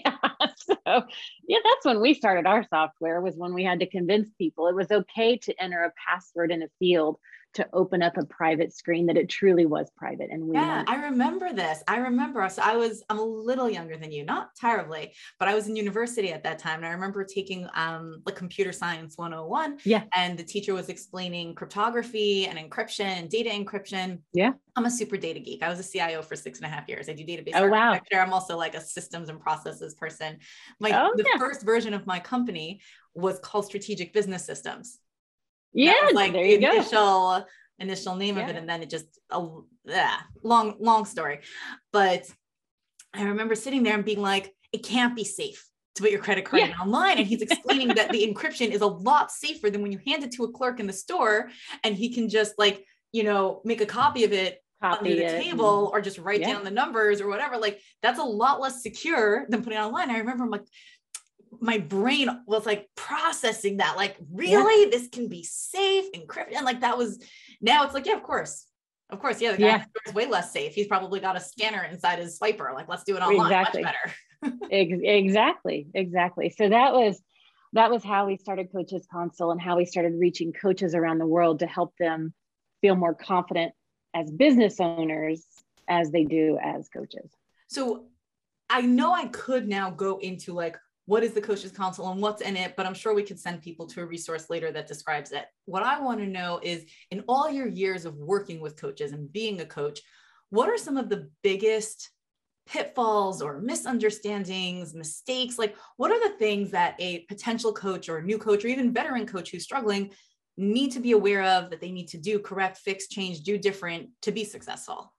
So 0.88 1.03
yeah, 1.47 1.57
that's 1.63 1.85
when 1.85 1.99
we 1.99 2.13
started 2.13 2.45
our 2.45 2.65
software 2.69 3.21
was 3.21 3.35
when 3.35 3.53
we 3.53 3.63
had 3.63 3.79
to 3.79 3.88
convince 3.88 4.29
people 4.38 4.67
it 4.67 4.75
was 4.75 4.91
okay 4.91 5.38
to 5.38 5.61
enter 5.61 5.83
a 5.83 5.93
password 6.07 6.51
in 6.51 6.63
a 6.63 6.67
field 6.79 7.17
to 7.53 7.67
open 7.73 8.01
up 8.01 8.17
a 8.17 8.25
private 8.25 8.73
screen 8.73 9.07
that 9.07 9.17
it 9.17 9.29
truly 9.29 9.65
was 9.65 9.89
private 9.97 10.29
and 10.31 10.43
we 10.43 10.55
yeah 10.55 10.83
i 10.87 10.95
remember 11.05 11.53
this. 11.53 11.83
I 11.87 11.97
remember. 11.97 12.47
So 12.49 12.61
i 12.63 12.75
was 12.75 13.03
i'm 13.09 13.19
a 13.19 13.23
little 13.23 13.69
younger 13.69 13.97
than 13.97 14.11
you 14.11 14.23
not 14.23 14.55
terribly 14.55 15.13
but 15.39 15.47
i 15.47 15.55
was 15.55 15.67
in 15.67 15.75
university 15.75 16.31
at 16.31 16.43
that 16.43 16.59
time 16.59 16.77
and 16.77 16.85
i 16.85 16.91
remember 16.91 17.23
taking 17.23 17.67
um 17.73 18.21
like 18.25 18.35
computer 18.35 18.71
science 18.71 19.17
101 19.17 19.79
yeah. 19.85 20.03
and 20.15 20.37
the 20.37 20.43
teacher 20.43 20.73
was 20.73 20.89
explaining 20.89 21.55
cryptography 21.55 22.47
and 22.47 22.57
encryption 22.57 23.05
and 23.05 23.29
data 23.29 23.49
encryption. 23.49 24.19
Yeah. 24.33 24.53
I'm 24.75 24.85
a 24.85 24.91
super 24.91 25.17
data 25.17 25.39
geek. 25.39 25.63
I 25.63 25.69
was 25.69 25.79
a 25.79 25.83
cio 25.83 26.21
for 26.21 26.35
six 26.35 26.59
and 26.59 26.65
a 26.65 26.69
half 26.69 26.87
years. 26.87 27.09
I 27.09 27.13
do 27.13 27.25
database 27.25 27.51
oh 27.55 27.67
wow. 27.67 27.99
i'm 28.13 28.33
also 28.33 28.57
like 28.57 28.75
a 28.75 28.81
systems 28.81 29.29
and 29.29 29.39
processes 29.39 29.93
person. 29.95 30.37
My 30.79 30.91
oh, 30.91 31.13
the 31.15 31.25
yeah. 31.27 31.39
first 31.39 31.63
version 31.63 31.93
of 31.93 32.05
my 32.05 32.19
company 32.19 32.81
was 33.13 33.39
called 33.39 33.65
strategic 33.65 34.13
business 34.13 34.45
systems 34.45 34.99
yeah, 35.73 36.09
like 36.13 36.33
there 36.33 36.45
you 36.45 36.59
the 36.59 36.67
initial 36.67 36.91
go. 36.91 37.45
initial 37.79 38.15
name 38.15 38.38
yeah. 38.38 38.43
of 38.43 38.49
it, 38.49 38.55
and 38.55 38.67
then 38.67 38.81
it 38.81 38.89
just 38.89 39.07
a 39.29 39.45
yeah, 39.85 40.17
long 40.43 40.75
long 40.79 41.05
story. 41.05 41.39
But 41.91 42.25
I 43.13 43.23
remember 43.23 43.55
sitting 43.55 43.83
there 43.83 43.95
and 43.95 44.05
being 44.05 44.21
like, 44.21 44.53
it 44.71 44.83
can't 44.83 45.15
be 45.15 45.23
safe 45.23 45.65
to 45.95 46.03
put 46.03 46.11
your 46.11 46.21
credit 46.21 46.45
card 46.45 46.63
yeah. 46.63 46.77
online. 46.77 47.17
And 47.17 47.27
he's 47.27 47.41
explaining 47.41 47.89
that 47.95 48.11
the 48.11 48.25
encryption 48.25 48.71
is 48.71 48.81
a 48.81 48.88
lot 48.88 49.31
safer 49.31 49.69
than 49.69 49.81
when 49.81 49.91
you 49.91 49.99
hand 50.05 50.23
it 50.23 50.31
to 50.33 50.43
a 50.43 50.51
clerk 50.51 50.79
in 50.79 50.88
the 50.88 50.93
store 50.93 51.49
and 51.83 51.95
he 51.95 52.13
can 52.13 52.29
just 52.29 52.53
like, 52.57 52.85
you 53.11 53.23
know, 53.23 53.61
make 53.65 53.81
a 53.81 53.85
copy 53.85 54.23
of 54.23 54.33
it 54.33 54.63
copy 54.81 55.11
under 55.11 55.15
the 55.15 55.35
it. 55.35 55.41
table 55.43 55.89
or 55.91 56.01
just 56.01 56.17
write 56.19 56.39
yeah. 56.41 56.53
down 56.53 56.63
the 56.63 56.71
numbers 56.71 57.19
or 57.19 57.27
whatever. 57.27 57.57
Like 57.57 57.81
that's 58.01 58.19
a 58.19 58.23
lot 58.23 58.61
less 58.61 58.81
secure 58.81 59.45
than 59.49 59.63
putting 59.63 59.77
it 59.77 59.81
online. 59.81 60.09
I 60.09 60.19
remember 60.19 60.43
I'm 60.43 60.49
like, 60.49 60.65
my 61.61 61.77
brain 61.77 62.29
was 62.45 62.65
like 62.65 62.89
processing 62.95 63.77
that 63.77 63.97
like 63.97 64.15
really 64.31 64.85
yeah. 64.85 64.89
this 64.89 65.09
can 65.09 65.27
be 65.27 65.43
safe 65.43 66.11
encrypted 66.13 66.55
and 66.55 66.65
like 66.65 66.81
that 66.81 66.97
was 66.97 67.19
now 67.61 67.83
it's 67.83 67.93
like 67.93 68.05
yeah 68.05 68.15
of 68.15 68.23
course. 68.23 68.65
Of 69.11 69.19
course 69.19 69.41
yeah 69.41 69.53
the 69.53 69.57
guy 69.57 69.65
yeah. 69.65 69.83
is 70.05 70.13
way 70.13 70.27
less 70.27 70.51
safe. 70.51 70.73
He's 70.73 70.87
probably 70.87 71.19
got 71.19 71.35
a 71.35 71.39
scanner 71.39 71.83
inside 71.83 72.19
his 72.19 72.37
swiper. 72.39 72.73
Like 72.73 72.87
let's 72.87 73.03
do 73.03 73.15
it 73.15 73.21
online. 73.21 73.47
Exactly. 73.47 73.83
much 73.83 73.95
better 74.41 74.57
exactly 74.71 75.87
exactly. 75.93 76.49
So 76.49 76.69
that 76.69 76.93
was 76.93 77.21
that 77.73 77.91
was 77.91 78.03
how 78.03 78.27
we 78.27 78.37
started 78.37 78.71
coaches 78.71 79.07
console 79.11 79.51
and 79.51 79.61
how 79.61 79.77
we 79.77 79.85
started 79.85 80.13
reaching 80.17 80.53
coaches 80.53 80.95
around 80.95 81.17
the 81.17 81.27
world 81.27 81.59
to 81.59 81.67
help 81.67 81.93
them 81.99 82.33
feel 82.81 82.95
more 82.95 83.13
confident 83.13 83.73
as 84.13 84.31
business 84.31 84.79
owners 84.79 85.45
as 85.87 86.11
they 86.11 86.23
do 86.23 86.57
as 86.61 86.87
coaches. 86.89 87.31
So 87.67 88.05
i 88.69 88.81
know 88.81 89.11
i 89.13 89.25
could 89.25 89.67
now 89.67 89.89
go 89.89 90.19
into 90.19 90.53
like 90.53 90.77
what 91.09 91.23
is 91.23 91.33
the 91.33 91.41
coaches 91.41 91.71
console 91.71 92.11
and 92.11 92.21
what's 92.21 92.43
in 92.43 92.55
it 92.55 92.75
but 92.77 92.85
i'm 92.85 92.93
sure 92.93 93.15
we 93.15 93.23
could 93.23 93.39
send 93.39 93.63
people 93.63 93.87
to 93.87 94.01
a 94.01 94.05
resource 94.05 94.47
later 94.49 94.71
that 94.71 94.87
describes 94.87 95.31
it. 95.31 95.45
What 95.65 95.81
i 95.81 95.99
want 95.99 96.19
to 96.19 96.27
know 96.27 96.59
is 96.61 96.85
in 97.09 97.23
all 97.27 97.49
your 97.49 97.67
years 97.67 98.05
of 98.05 98.15
working 98.15 98.61
with 98.61 98.79
coaches 98.79 99.11
and 99.11 99.31
being 99.33 99.59
a 99.59 99.65
coach 99.65 100.01
what 100.51 100.69
are 100.69 100.77
some 100.77 100.97
of 100.97 101.09
the 101.09 101.29
biggest 101.43 102.11
pitfalls 102.67 103.41
or 103.41 103.59
misunderstandings 103.59 104.93
mistakes? 104.93 105.57
Like 105.57 105.75
what 105.97 106.11
are 106.11 106.29
the 106.29 106.37
things 106.37 106.71
that 106.71 106.95
a 106.99 107.21
potential 107.21 107.73
coach 107.73 108.09
or 108.09 108.17
a 108.17 108.23
new 108.23 108.37
coach 108.37 108.63
or 108.63 108.67
even 108.67 108.93
veteran 108.93 109.25
coach 109.25 109.49
who's 109.49 109.63
struggling 109.63 110.11
need 110.57 110.91
to 110.91 110.99
be 110.99 111.13
aware 111.13 111.43
of 111.43 111.69
that 111.69 111.81
they 111.81 111.91
need 111.91 112.09
to 112.09 112.17
do 112.17 112.37
correct 112.37 112.77
fix 112.77 113.07
change 113.07 113.41
do 113.41 113.57
different 113.57 114.09
to 114.21 114.31
be 114.31 114.43
successful? 114.43 115.13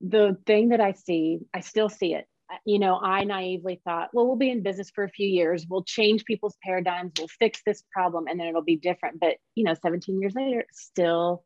The 0.00 0.36
thing 0.46 0.68
that 0.68 0.80
i 0.80 0.92
see 0.92 1.40
i 1.52 1.60
still 1.60 1.88
see 1.88 2.14
it 2.14 2.26
you 2.64 2.78
know, 2.78 2.98
I 2.98 3.24
naively 3.24 3.80
thought, 3.84 4.10
well, 4.12 4.26
we'll 4.26 4.36
be 4.36 4.50
in 4.50 4.62
business 4.62 4.90
for 4.94 5.04
a 5.04 5.10
few 5.10 5.28
years, 5.28 5.66
we'll 5.68 5.84
change 5.84 6.24
people's 6.24 6.56
paradigms, 6.62 7.12
we'll 7.18 7.28
fix 7.28 7.60
this 7.64 7.82
problem, 7.92 8.26
and 8.26 8.38
then 8.38 8.46
it'll 8.46 8.62
be 8.62 8.76
different. 8.76 9.20
But, 9.20 9.36
you 9.54 9.64
know, 9.64 9.74
17 9.74 10.20
years 10.20 10.34
later, 10.34 10.64
still, 10.72 11.44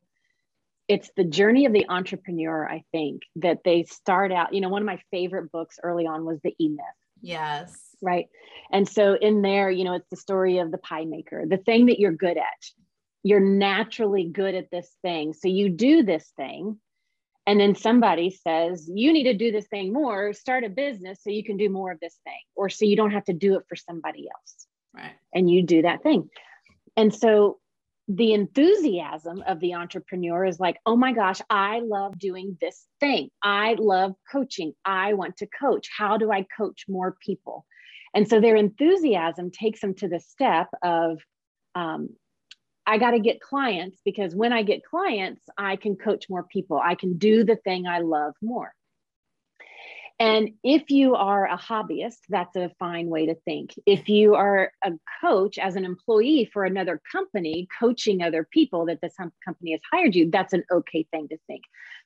it's 0.89 1.11
the 1.17 1.25
journey 1.25 1.67
of 1.67 1.73
the 1.73 1.87
entrepreneur, 1.89 2.69
I 2.69 2.85
think, 2.93 3.23
that 3.37 3.61
they 3.65 3.85
start 3.85 4.33
out. 4.33 4.55
You 4.55 4.61
know, 4.61 4.69
one 4.69 4.83
of 4.83 4.87
my 4.87 5.01
favorite 5.11 5.51
books 5.51 5.79
early 5.83 6.07
on 6.07 6.25
was 6.25 6.39
The 6.43 6.55
E 6.59 6.69
Myth. 6.69 6.85
Yes. 7.21 7.79
Right. 8.03 8.27
And 8.71 8.89
so 8.89 9.15
in 9.15 9.43
there, 9.43 9.71
you 9.71 9.85
know, 9.85 9.95
it's 9.95 10.09
the 10.11 10.17
story 10.17 10.59
of 10.59 10.71
the 10.71 10.79
pie 10.79 11.05
maker, 11.05 11.45
the 11.49 11.57
thing 11.57 11.87
that 11.87 12.01
you're 12.01 12.13
good 12.13 12.37
at. 12.37 12.45
You're 13.25 13.39
naturally 13.39 14.25
good 14.25 14.57
at 14.57 14.71
this 14.73 14.91
thing. 15.03 15.33
So 15.33 15.47
you 15.47 15.69
do 15.69 16.03
this 16.03 16.33
thing 16.37 16.81
and 17.47 17.59
then 17.59 17.75
somebody 17.75 18.31
says 18.31 18.89
you 18.93 19.13
need 19.13 19.25
to 19.25 19.35
do 19.35 19.51
this 19.51 19.67
thing 19.67 19.93
more 19.93 20.33
start 20.33 20.65
a 20.65 20.69
business 20.69 21.21
so 21.23 21.31
you 21.31 21.45
can 21.45 21.57
do 21.57 21.69
more 21.69 21.91
of 21.91 22.01
this 22.01 22.19
thing 22.25 22.41
or 22.55 22.69
so 22.69 22.85
you 22.85 22.97
don't 22.97 23.13
have 23.13 23.25
to 23.25 23.33
do 23.33 23.57
it 23.57 23.65
for 23.69 23.77
somebody 23.77 24.29
else. 24.29 24.67
Right. 24.95 25.13
And 25.35 25.51
you 25.51 25.63
do 25.63 25.83
that 25.83 26.03
thing. 26.03 26.29
And 26.97 27.15
so 27.15 27.59
the 28.09 28.35
enthusiasm 28.35 29.43
of 29.47 29.61
the 29.61 29.75
entrepreneur 29.75 30.45
is 30.45 30.59
like 30.59 30.77
oh 30.87 30.97
my 30.97 31.13
gosh 31.13 31.41
i 31.49 31.81
love 31.81 32.19
doing 32.19 32.59
this 32.61 32.87
thing. 33.01 33.31
I 33.43 33.77
love 33.79 34.15
coaching. 34.31 34.75
I 34.85 35.15
want 35.15 35.37
to 35.39 35.47
coach. 35.47 35.89
How 35.97 36.17
do 36.17 36.31
i 36.31 36.45
coach 36.57 36.85
more 36.89 37.17
people? 37.25 37.65
And 38.15 38.29
so 38.29 38.41
their 38.41 38.57
enthusiasm 38.57 39.51
takes 39.51 39.81
them 39.81 39.95
to 39.95 40.09
the 40.09 40.21
step 40.21 40.69
of 40.83 41.19
um, 41.75 42.11
I 42.87 42.99
got 42.99 43.13
to 43.13 43.21
get 43.21 43.41
clients 43.41 44.01
because 44.05 44.35
when 44.35 44.53
I 44.53 44.63
get 44.63 44.85
clients, 44.85 45.43
I 45.57 45.77
can 45.77 45.97
coach 45.97 46.27
more 46.29 46.43
people. 46.43 46.81
I 46.83 46.95
can 46.95 47.17
do 47.17 47.45
the 47.45 47.57
thing 47.57 47.87
I 47.87 48.01
love 48.01 48.35
more. 48.43 48.75
And 50.19 50.51
if 50.63 50.91
you 50.91 51.17
are 51.17 51.47
a 51.47 51.57
hobbyist, 51.57 52.19
that's 52.29 52.55
a 52.55 52.71
fine 52.79 53.09
way 53.09 53.27
to 53.27 53.35
think. 53.45 53.75
If 53.87 54.09
you 54.09 54.35
are 54.35 54.71
a 54.85 54.93
coach 55.21 55.59
as 55.59 55.75
an 55.75 55.85
employee 55.85 56.49
for 56.53 56.65
another 56.65 57.01
company, 57.11 57.67
coaching 57.81 58.23
other 58.23 58.47
people 58.49 58.87
that 58.87 59.01
this 59.01 59.17
company 59.45 59.73
has 59.73 59.81
hired 59.91 60.15
you, 60.15 60.31
that's 60.31 60.53
an 60.53 60.65
okay 60.71 61.07
thing 61.11 61.29
to 61.29 61.39
think. 61.49 61.63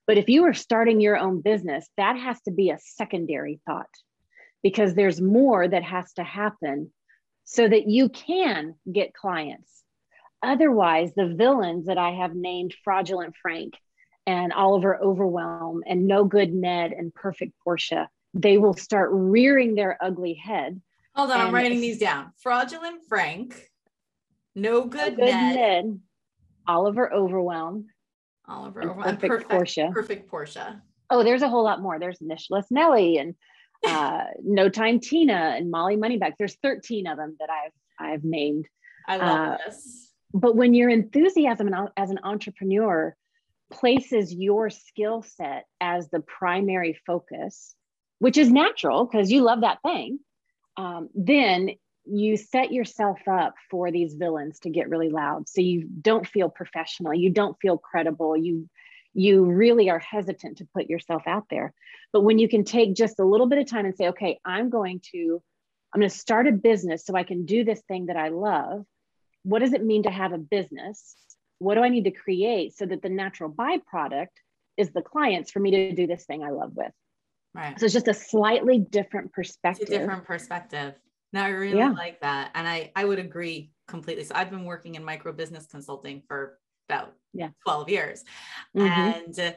But 0.07 0.19
if 0.19 0.29
you 0.29 0.45
are 0.45 0.55
starting 0.55 1.01
your 1.01 1.19
own 1.19 1.41
business, 1.43 1.89
that 1.97 2.17
has 2.17 2.41
to 2.43 2.53
be 2.53 2.71
a 2.71 2.79
secondary 2.81 3.61
thought 3.67 3.91
because 4.63 4.95
there's 4.95 5.21
more 5.21 5.67
that 5.69 5.83
has 5.83 6.13
to 6.15 6.25
happen 6.25 6.93
so 7.45 7.69
that 7.69 7.87
you 7.87 8.09
can 8.09 8.77
get 8.91 9.15
clients 9.15 9.83
Otherwise, 10.43 11.13
the 11.15 11.29
villains 11.29 11.87
that 11.87 11.99
I 11.99 12.11
have 12.11 12.35
named 12.35 12.75
Fraudulent 12.85 13.35
Frank 13.41 13.75
and 14.27 14.53
Oliver 14.53 14.97
Overwhelm 15.03 15.83
and 15.87 16.07
No 16.07 16.25
Good 16.25 16.53
Ned 16.53 16.93
and 16.93 17.15
Perfect 17.15 17.53
Portia, 17.63 18.09
they 18.35 18.59
will 18.59 18.75
start 18.75 19.11
rearing 19.13 19.75
their 19.75 19.97
ugly 20.01 20.35
head. 20.35 20.81
Hold 21.15 21.31
on, 21.31 21.41
I'm 21.41 21.55
writing 21.55 21.81
these 21.81 21.99
down. 21.99 22.33
Fraudulent 22.43 23.03
Frank, 23.09 23.71
No 24.55 24.85
Good, 24.85 25.17
no 25.19 25.25
good 25.25 25.35
Ned, 25.35 25.57
Ned, 25.57 26.01
Oliver 26.69 27.13
Overwhelm, 27.13 27.87
Oliver 28.47 28.83
Overwhelm, 28.83 29.17
Perfect, 29.17 29.31
perfect 29.31 29.51
Portia. 29.51 29.91
Perfect 29.93 30.31
Portia. 30.31 30.83
Oh, 31.09 31.23
there's 31.23 31.43
a 31.43 31.49
whole 31.49 31.65
lot 31.65 31.81
more. 31.81 31.99
There's 31.99 32.19
Nishless 32.19 32.67
Nelly 32.71 33.19
and 33.19 33.35
uh, 33.87 34.25
No 34.43 34.69
Time 34.69 35.01
Tina 35.01 35.55
and 35.57 35.71
Molly 35.71 35.97
Moneybags. 35.97 36.37
There's 36.39 36.57
13 36.63 37.07
of 37.07 37.17
them 37.17 37.37
that 37.41 37.49
I've 37.51 37.73
I've 37.99 38.25
named. 38.25 38.67
I 39.09 39.17
love 39.17 39.53
uh, 39.53 39.57
this 39.67 40.06
but 40.37 40.55
when 40.55 40.75
your 40.75 40.91
enthusiasm 40.91 41.71
as 41.97 42.11
an 42.11 42.21
entrepreneur 42.23 43.17
places 43.73 44.35
your 44.35 44.69
skill 44.69 45.23
set 45.23 45.65
as 45.81 46.11
the 46.11 46.21
primary 46.21 46.99
focus, 47.07 47.75
which 48.19 48.37
is 48.37 48.51
natural 48.51 49.07
because 49.07 49.31
you 49.31 49.43
love 49.43 49.63
that 49.63 49.81
thing, 49.83 50.19
um, 50.77 51.09
then 51.15 51.71
you 52.05 52.37
set 52.37 52.71
yourself 52.71 53.19
up 53.27 53.55
for 53.71 53.91
these 53.91 54.15
villains 54.15 54.61
to 54.61 54.71
get 54.71 54.91
really 54.91 55.09
loud. 55.09 55.49
So 55.49 55.63
you 55.63 55.89
don't 56.03 56.27
feel 56.27 56.51
professional, 56.51 57.15
you 57.15 57.31
don't 57.31 57.57
feel 57.61 57.79
credible, 57.79 58.37
you 58.37 58.69
you 59.15 59.47
really 59.47 59.89
are 59.89 59.99
hesitant 59.99 60.59
to 60.59 60.69
put 60.75 60.91
yourself 60.91 61.23
out 61.27 61.45
there. 61.49 61.73
But 62.13 62.21
when 62.21 62.39
you 62.39 62.51
can 62.51 62.65
take 62.65 62.95
just 62.95 63.19
a 63.19 63.25
little 63.25 63.47
bit 63.47 63.59
of 63.59 63.67
time 63.67 63.87
and 63.87 63.97
say, 63.97 64.09
okay, 64.09 64.39
I'm 64.45 64.69
going 64.69 65.01
to 65.13 65.43
I'm 65.95 66.01
going 66.01 66.11
to 66.11 66.17
start 66.17 66.47
a 66.47 66.53
business 66.53 67.07
so 67.07 67.15
I 67.15 67.23
can 67.23 67.47
do 67.47 67.65
this 67.65 67.81
thing 67.89 68.07
that 68.07 68.19
I 68.19 68.29
love 68.29 68.85
what 69.47 69.61
does 69.61 69.73
it 69.73 69.85
mean 69.85 70.03
to 70.03 70.11
have 70.11 70.33
a 70.33 70.39
business? 70.39 71.15
What 71.59 71.77
do 71.77 71.83
I 71.83 71.89
need 71.89 72.05
to 72.05 72.11
create 72.11 72.77
so 72.77 72.85
that 72.85 73.01
the 73.01 73.09
natural 73.09 73.49
byproduct 73.49 74.27
is 74.77 74.91
the 74.91 75.03
clients 75.03 75.53
for 75.53 75.61
me 75.61 75.71
to 75.71 75.93
do 75.93 76.09
this 76.09 76.25
thing 76.25 76.43
I 76.43 76.51
love 76.51 76.73
with? 76.75 76.91
Right. 77.55 77.79
So 77.79 77.87
it's 77.87 77.95
just 77.95 78.09
a 78.09 78.15
slightly 78.15 78.81
different 78.81 79.33
perspective. 79.33 79.87
different 79.87 80.25
perspective. 80.25 80.95
Now 81.33 81.45
I 81.45 81.51
really 81.51 81.79
yeah. 81.79 81.91
like 81.91 82.21
that. 82.23 82.51
And 82.57 82.67
I, 82.67 82.91
I 82.97 83.05
would 83.05 83.21
agree 83.21 83.71
completely. 83.87 84.25
So 84.25 84.35
I've 84.35 84.51
been 84.51 84.65
working 84.65 84.97
in 84.97 85.05
micro 85.05 85.33
business 85.33 85.67
consulting 85.67 86.23
for 86.27 86.59
about 86.89 87.13
yeah. 87.33 87.51
12 87.65 87.89
years. 87.89 88.25
Mm-hmm. 88.77 88.89
And 88.89 89.57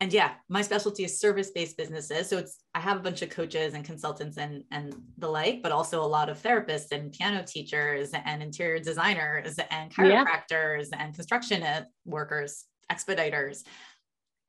and 0.00 0.12
yeah, 0.12 0.32
my 0.48 0.60
specialty 0.60 1.04
is 1.04 1.18
service-based 1.18 1.76
businesses. 1.76 2.28
So 2.28 2.36
it's 2.36 2.58
I 2.74 2.80
have 2.80 2.98
a 2.98 3.00
bunch 3.00 3.22
of 3.22 3.30
coaches 3.30 3.72
and 3.72 3.84
consultants 3.84 4.36
and 4.36 4.62
and 4.70 4.94
the 5.16 5.28
like, 5.28 5.62
but 5.62 5.72
also 5.72 6.02
a 6.02 6.06
lot 6.06 6.28
of 6.28 6.42
therapists 6.42 6.92
and 6.92 7.12
piano 7.12 7.42
teachers 7.46 8.10
and 8.12 8.42
interior 8.42 8.78
designers 8.78 9.56
and 9.70 9.90
chiropractors 9.90 10.88
yeah. 10.92 10.98
and 11.02 11.14
construction 11.14 11.64
workers, 12.04 12.64
expediters, 12.92 13.64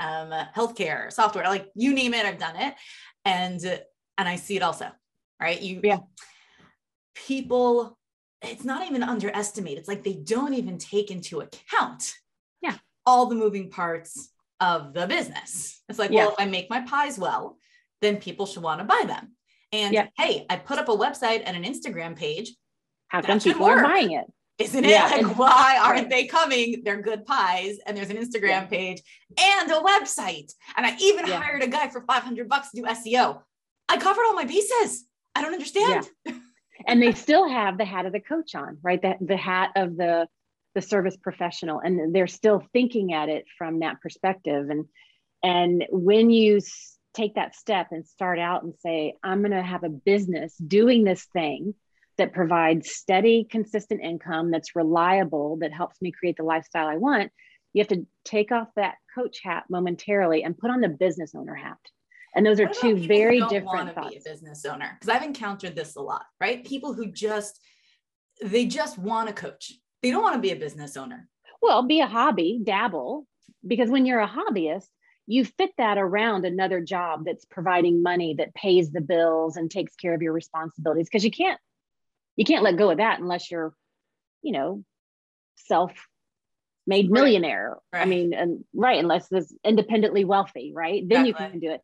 um, 0.01 0.31
healthcare, 0.53 1.11
software, 1.11 1.45
like 1.45 1.69
you 1.75 1.93
name 1.93 2.13
it, 2.13 2.25
I've 2.25 2.39
done 2.39 2.57
it. 2.57 2.73
And 3.23 3.63
and 4.17 4.27
I 4.27 4.35
see 4.35 4.57
it 4.57 4.63
also, 4.63 4.89
right? 5.41 5.61
You 5.61 5.79
yeah. 5.83 5.99
People, 7.15 7.97
it's 8.43 8.63
not 8.63 8.87
even 8.87 9.01
underestimated. 9.01 9.79
It's 9.79 9.87
like 9.87 10.03
they 10.03 10.13
don't 10.13 10.53
even 10.53 10.77
take 10.77 11.09
into 11.09 11.39
account 11.39 12.13
yeah 12.61 12.75
all 13.05 13.27
the 13.27 13.35
moving 13.35 13.69
parts 13.69 14.29
of 14.59 14.93
the 14.93 15.07
business. 15.07 15.81
It's 15.89 15.99
like, 15.99 16.11
yeah. 16.11 16.25
well, 16.25 16.29
if 16.29 16.35
I 16.39 16.45
make 16.45 16.69
my 16.69 16.81
pies 16.81 17.17
well, 17.17 17.57
then 18.01 18.17
people 18.17 18.45
should 18.45 18.63
want 18.63 18.79
to 18.79 18.85
buy 18.85 19.03
them. 19.05 19.33
And 19.71 19.93
yeah. 19.93 20.07
hey, 20.17 20.45
I 20.49 20.57
put 20.57 20.79
up 20.79 20.89
a 20.89 20.95
website 20.95 21.43
and 21.45 21.57
an 21.57 21.63
Instagram 21.63 22.15
page. 22.15 22.55
How 23.09 23.21
come 23.21 23.39
people 23.39 23.65
work, 23.65 23.79
are 23.79 23.83
buying 23.83 24.11
it? 24.11 24.25
Isn't 24.59 24.85
it? 24.85 24.91
Yeah. 24.91 25.05
Like, 25.05 25.37
why 25.37 25.79
aren't 25.83 26.09
they 26.09 26.25
coming? 26.25 26.81
They're 26.83 27.01
good 27.01 27.25
pies, 27.25 27.77
and 27.85 27.95
there's 27.95 28.09
an 28.09 28.17
Instagram 28.17 28.69
page 28.69 29.01
and 29.39 29.71
a 29.71 29.75
website. 29.75 30.51
And 30.75 30.85
I 30.85 30.95
even 30.99 31.25
hired 31.25 31.63
a 31.63 31.67
guy 31.67 31.89
for 31.89 32.01
500 32.01 32.49
bucks 32.49 32.71
to 32.71 32.81
do 32.81 32.87
SEO. 32.87 33.41
I 33.89 33.97
covered 33.97 34.23
all 34.25 34.33
my 34.33 34.45
pieces. 34.45 35.05
I 35.35 35.41
don't 35.41 35.53
understand. 35.53 36.07
and 36.87 37.01
they 37.01 37.13
still 37.13 37.47
have 37.47 37.77
the 37.77 37.85
hat 37.85 38.05
of 38.05 38.13
the 38.13 38.19
coach 38.19 38.55
on, 38.55 38.77
right? 38.81 39.01
That 39.01 39.17
the 39.21 39.37
hat 39.37 39.71
of 39.75 39.95
the 39.95 40.27
the 40.77 40.81
service 40.83 41.17
professional 41.17 41.79
and 41.83 42.13
they're 42.13 42.27
still 42.27 42.63
thinking 42.71 43.11
at 43.11 43.29
it 43.29 43.45
from 43.57 43.79
that 43.79 43.99
perspective 43.99 44.69
and 44.69 44.85
and 45.41 45.83
when 45.89 46.29
you 46.29 46.59
take 47.15 47.33
that 47.33 47.55
step 47.55 47.87
and 47.89 48.05
start 48.05 48.37
out 48.37 48.61
and 48.61 48.75
say 48.77 49.15
i'm 49.23 49.39
going 49.39 49.49
to 49.49 49.63
have 49.63 49.83
a 49.83 49.89
business 49.89 50.55
doing 50.57 51.03
this 51.03 51.25
thing 51.33 51.73
that 52.19 52.31
provides 52.31 52.91
steady 52.91 53.43
consistent 53.49 54.01
income 54.03 54.51
that's 54.51 54.75
reliable 54.75 55.57
that 55.57 55.73
helps 55.73 55.99
me 55.99 56.11
create 56.11 56.37
the 56.37 56.43
lifestyle 56.43 56.85
i 56.85 56.95
want 56.95 57.31
you 57.73 57.81
have 57.81 57.87
to 57.87 58.05
take 58.23 58.51
off 58.51 58.67
that 58.75 58.97
coach 59.15 59.39
hat 59.43 59.63
momentarily 59.71 60.43
and 60.43 60.59
put 60.59 60.69
on 60.69 60.79
the 60.79 60.89
business 60.89 61.33
owner 61.35 61.55
hat 61.55 61.79
and 62.35 62.45
those 62.45 62.59
are 62.59 62.67
two 62.67 63.07
very 63.07 63.39
different 63.49 63.95
thoughts. 63.95 64.09
Be 64.09 64.17
a 64.17 64.31
business 64.31 64.63
owner 64.65 64.95
because 64.99 65.09
I've 65.09 65.23
encountered 65.23 65.75
this 65.75 65.95
a 65.95 66.01
lot, 66.01 66.23
right? 66.39 66.63
People 66.63 66.93
who 66.93 67.07
just 67.07 67.59
they 68.43 68.67
just 68.67 68.99
want 68.99 69.27
to 69.27 69.33
coach. 69.33 69.71
They 70.01 70.11
don't 70.11 70.23
want 70.23 70.35
to 70.35 70.41
be 70.41 70.51
a 70.51 70.55
business 70.55 70.95
owner. 70.97 71.27
Well, 71.61 71.83
be 71.83 72.01
a 72.01 72.07
hobby, 72.07 72.59
dabble, 72.63 73.25
because 73.65 73.89
when 73.89 74.05
you're 74.05 74.19
a 74.19 74.27
hobbyist, 74.27 74.87
you 75.27 75.43
fit 75.43 75.71
that 75.77 75.97
around 75.97 76.45
another 76.45 76.79
job 76.79 77.25
that's 77.25 77.45
providing 77.45 78.01
money 78.01 78.35
that 78.37 78.55
pays 78.55 78.91
the 78.91 79.01
bills 79.01 79.57
and 79.57 79.69
takes 79.69 79.95
care 79.95 80.13
of 80.13 80.21
your 80.21 80.33
responsibilities 80.33 81.07
because 81.07 81.25
you 81.25 81.31
can't 81.31 81.59
you 82.37 82.45
can't 82.45 82.63
let 82.63 82.77
go 82.77 82.89
of 82.89 82.97
that 82.97 83.19
unless 83.19 83.51
you're 83.51 83.73
you 84.41 84.53
know 84.53 84.83
self 85.57 85.91
made 86.87 87.11
millionaire 87.11 87.75
right. 87.91 88.01
i 88.01 88.05
mean 88.05 88.33
and 88.33 88.63
right 88.73 88.99
unless 88.99 89.27
it's 89.31 89.53
independently 89.65 90.23
wealthy 90.23 90.71
right 90.73 91.03
then 91.07 91.25
exactly. 91.25 91.45
you 91.45 91.51
can 91.51 91.59
do 91.59 91.71
it 91.71 91.81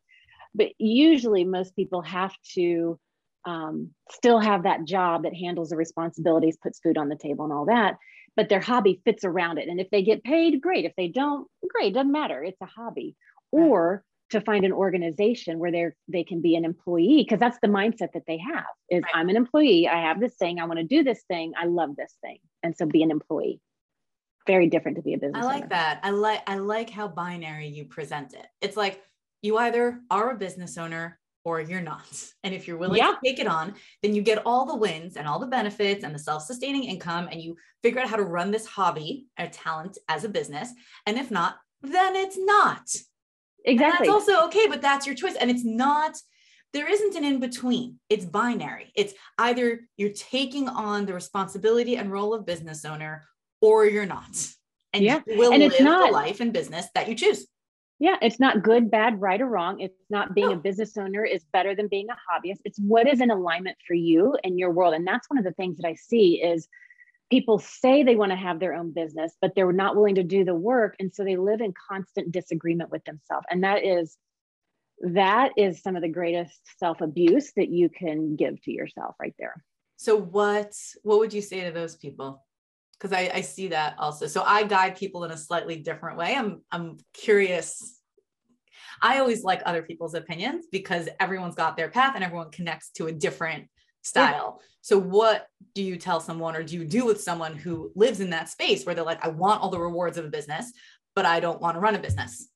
but 0.54 0.68
usually 0.78 1.44
most 1.44 1.76
people 1.76 2.00
have 2.00 2.34
to 2.54 2.98
um, 3.44 3.90
still 4.10 4.40
have 4.40 4.62
that 4.62 4.84
job 4.84 5.24
that 5.24 5.34
handles 5.34 5.70
the 5.70 5.76
responsibilities, 5.76 6.56
puts 6.62 6.80
food 6.80 6.98
on 6.98 7.08
the 7.08 7.16
table, 7.16 7.44
and 7.44 7.52
all 7.52 7.66
that. 7.66 7.98
But 8.36 8.48
their 8.48 8.60
hobby 8.60 9.00
fits 9.04 9.24
around 9.24 9.58
it. 9.58 9.68
And 9.68 9.80
if 9.80 9.90
they 9.90 10.02
get 10.02 10.24
paid, 10.24 10.60
great. 10.60 10.84
If 10.84 10.92
they 10.96 11.08
don't, 11.08 11.46
great. 11.68 11.94
Doesn't 11.94 12.10
matter. 12.10 12.42
It's 12.42 12.60
a 12.60 12.66
hobby. 12.66 13.14
Or 13.52 14.04
to 14.30 14.40
find 14.40 14.64
an 14.64 14.72
organization 14.72 15.58
where 15.58 15.70
they're 15.70 15.94
they 16.08 16.24
can 16.24 16.40
be 16.40 16.56
an 16.56 16.64
employee 16.64 17.22
because 17.22 17.38
that's 17.38 17.58
the 17.62 17.68
mindset 17.68 18.12
that 18.14 18.24
they 18.26 18.38
have 18.38 18.64
is 18.90 19.02
right. 19.02 19.12
i'm 19.14 19.28
an 19.28 19.36
employee 19.36 19.86
i 19.86 20.00
have 20.00 20.18
this 20.18 20.34
thing 20.34 20.58
i 20.58 20.64
want 20.64 20.78
to 20.78 20.84
do 20.84 21.04
this 21.04 21.22
thing 21.28 21.52
i 21.60 21.66
love 21.66 21.94
this 21.96 22.14
thing 22.20 22.38
and 22.62 22.76
so 22.76 22.86
be 22.86 23.02
an 23.02 23.10
employee 23.10 23.60
very 24.46 24.66
different 24.66 24.96
to 24.96 25.02
be 25.02 25.14
a 25.14 25.18
business 25.18 25.44
i 25.44 25.46
like 25.46 25.64
owner. 25.64 25.68
that 25.68 26.00
i 26.02 26.10
like 26.10 26.42
i 26.46 26.56
like 26.56 26.90
how 26.90 27.06
binary 27.06 27.68
you 27.68 27.84
present 27.84 28.32
it 28.32 28.46
it's 28.60 28.76
like 28.76 29.02
you 29.42 29.58
either 29.58 30.00
are 30.10 30.30
a 30.30 30.36
business 30.36 30.78
owner 30.78 31.20
or 31.44 31.60
you're 31.60 31.80
not. 31.80 32.06
And 32.42 32.54
if 32.54 32.66
you're 32.66 32.78
willing 32.78 32.98
yeah. 32.98 33.12
to 33.12 33.18
take 33.22 33.38
it 33.38 33.46
on, 33.46 33.74
then 34.02 34.14
you 34.14 34.22
get 34.22 34.42
all 34.46 34.64
the 34.64 34.76
wins 34.76 35.16
and 35.16 35.28
all 35.28 35.38
the 35.38 35.46
benefits 35.46 36.02
and 36.02 36.14
the 36.14 36.18
self 36.18 36.42
sustaining 36.42 36.84
income, 36.84 37.28
and 37.30 37.40
you 37.40 37.56
figure 37.82 38.00
out 38.00 38.08
how 38.08 38.16
to 38.16 38.24
run 38.24 38.50
this 38.50 38.66
hobby 38.66 39.26
or 39.38 39.46
talent 39.48 39.98
as 40.08 40.24
a 40.24 40.28
business. 40.28 40.70
And 41.06 41.18
if 41.18 41.30
not, 41.30 41.56
then 41.82 42.16
it's 42.16 42.38
not. 42.38 42.88
Exactly. 43.64 43.74
And 43.74 43.92
that's 43.92 44.08
also 44.08 44.46
okay, 44.46 44.66
but 44.66 44.82
that's 44.82 45.06
your 45.06 45.14
choice. 45.14 45.36
And 45.36 45.50
it's 45.50 45.64
not, 45.64 46.16
there 46.72 46.90
isn't 46.90 47.14
an 47.14 47.24
in 47.24 47.40
between. 47.40 47.98
It's 48.08 48.24
binary. 48.24 48.92
It's 48.94 49.14
either 49.38 49.80
you're 49.96 50.12
taking 50.12 50.68
on 50.68 51.06
the 51.06 51.14
responsibility 51.14 51.96
and 51.96 52.10
role 52.10 52.34
of 52.34 52.46
business 52.46 52.84
owner 52.84 53.24
or 53.60 53.86
you're 53.86 54.06
not. 54.06 54.48
And 54.92 55.02
yeah. 55.02 55.20
you 55.26 55.38
will 55.38 55.52
and 55.52 55.62
live 55.62 55.80
not, 55.80 56.06
the 56.06 56.12
life 56.12 56.40
and 56.40 56.52
business 56.52 56.86
that 56.94 57.08
you 57.08 57.14
choose 57.14 57.46
yeah 58.04 58.16
it's 58.20 58.38
not 58.38 58.62
good 58.62 58.90
bad 58.90 59.18
right 59.18 59.40
or 59.40 59.46
wrong. 59.46 59.80
It's 59.80 59.98
not 60.10 60.34
being 60.34 60.48
no. 60.48 60.54
a 60.54 60.56
oh. 60.56 60.60
business 60.60 60.94
owner 60.98 61.24
is 61.24 61.42
better 61.54 61.74
than 61.74 61.88
being 61.88 62.08
a 62.10 62.12
hobbyist. 62.12 62.58
It's 62.66 62.78
what 62.78 63.08
is 63.08 63.22
in 63.22 63.30
alignment 63.30 63.78
for 63.86 63.94
you 63.94 64.36
and 64.44 64.58
your 64.58 64.70
world. 64.70 64.92
And 64.92 65.06
that's 65.06 65.28
one 65.30 65.38
of 65.38 65.44
the 65.44 65.52
things 65.52 65.78
that 65.78 65.88
i 65.88 65.94
see 65.94 66.42
is 66.42 66.68
people 67.30 67.58
say 67.58 68.02
they 68.02 68.14
want 68.14 68.30
to 68.30 68.36
have 68.36 68.60
their 68.60 68.74
own 68.74 68.92
business 68.92 69.32
but 69.40 69.54
they're 69.54 69.72
not 69.72 69.96
willing 69.96 70.16
to 70.16 70.22
do 70.22 70.44
the 70.44 70.54
work. 70.54 70.96
And 71.00 71.14
so 71.14 71.24
they 71.24 71.36
live 71.36 71.62
in 71.62 71.72
constant 71.90 72.30
disagreement 72.30 72.90
with 72.90 73.02
themselves. 73.04 73.46
And 73.50 73.64
that 73.64 73.84
is 73.84 74.18
that 75.00 75.52
is 75.56 75.82
some 75.82 75.96
of 75.96 76.02
the 76.02 76.08
greatest 76.08 76.60
self 76.78 77.00
abuse 77.00 77.52
that 77.56 77.70
you 77.70 77.88
can 77.88 78.36
give 78.36 78.62
to 78.64 78.70
yourself 78.70 79.14
right 79.18 79.34
there. 79.38 79.64
So 79.96 80.14
what 80.14 80.74
what 81.04 81.20
would 81.20 81.32
you 81.32 81.40
say 81.40 81.64
to 81.64 81.72
those 81.72 81.96
people 81.96 82.44
because 83.04 83.16
I, 83.18 83.30
I 83.34 83.40
see 83.42 83.68
that 83.68 83.96
also. 83.98 84.26
So 84.26 84.42
I 84.42 84.64
guide 84.64 84.96
people 84.96 85.24
in 85.24 85.30
a 85.30 85.36
slightly 85.36 85.76
different 85.76 86.16
way. 86.16 86.34
I'm 86.34 86.62
I'm 86.72 86.96
curious. 87.12 88.00
I 89.02 89.18
always 89.18 89.44
like 89.44 89.60
other 89.66 89.82
people's 89.82 90.14
opinions 90.14 90.66
because 90.72 91.10
everyone's 91.20 91.54
got 91.54 91.76
their 91.76 91.90
path 91.90 92.14
and 92.14 92.24
everyone 92.24 92.50
connects 92.50 92.90
to 92.92 93.08
a 93.08 93.12
different 93.12 93.68
style. 94.00 94.58
Yeah. 94.58 94.66
So 94.80 94.98
what 94.98 95.48
do 95.74 95.82
you 95.82 95.96
tell 95.96 96.18
someone 96.20 96.56
or 96.56 96.62
do 96.62 96.76
you 96.76 96.86
do 96.86 97.04
with 97.04 97.20
someone 97.20 97.56
who 97.56 97.92
lives 97.94 98.20
in 98.20 98.30
that 98.30 98.48
space 98.48 98.86
where 98.86 98.94
they're 98.94 99.04
like, 99.04 99.22
I 99.22 99.28
want 99.28 99.60
all 99.60 99.68
the 99.68 99.80
rewards 99.80 100.16
of 100.16 100.24
a 100.24 100.30
business, 100.30 100.72
but 101.14 101.26
I 101.26 101.40
don't 101.40 101.60
want 101.60 101.74
to 101.74 101.80
run 101.80 101.94
a 101.94 101.98
business? 101.98 102.48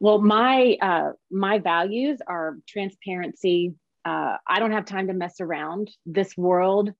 Well, 0.00 0.20
my 0.20 0.76
uh, 0.82 1.12
my 1.30 1.60
values 1.60 2.18
are 2.26 2.56
transparency. 2.66 3.74
Uh, 4.04 4.38
I 4.44 4.58
don't 4.58 4.72
have 4.72 4.86
time 4.86 5.06
to 5.06 5.12
mess 5.12 5.40
around. 5.40 5.88
This 6.04 6.36
world 6.36 6.90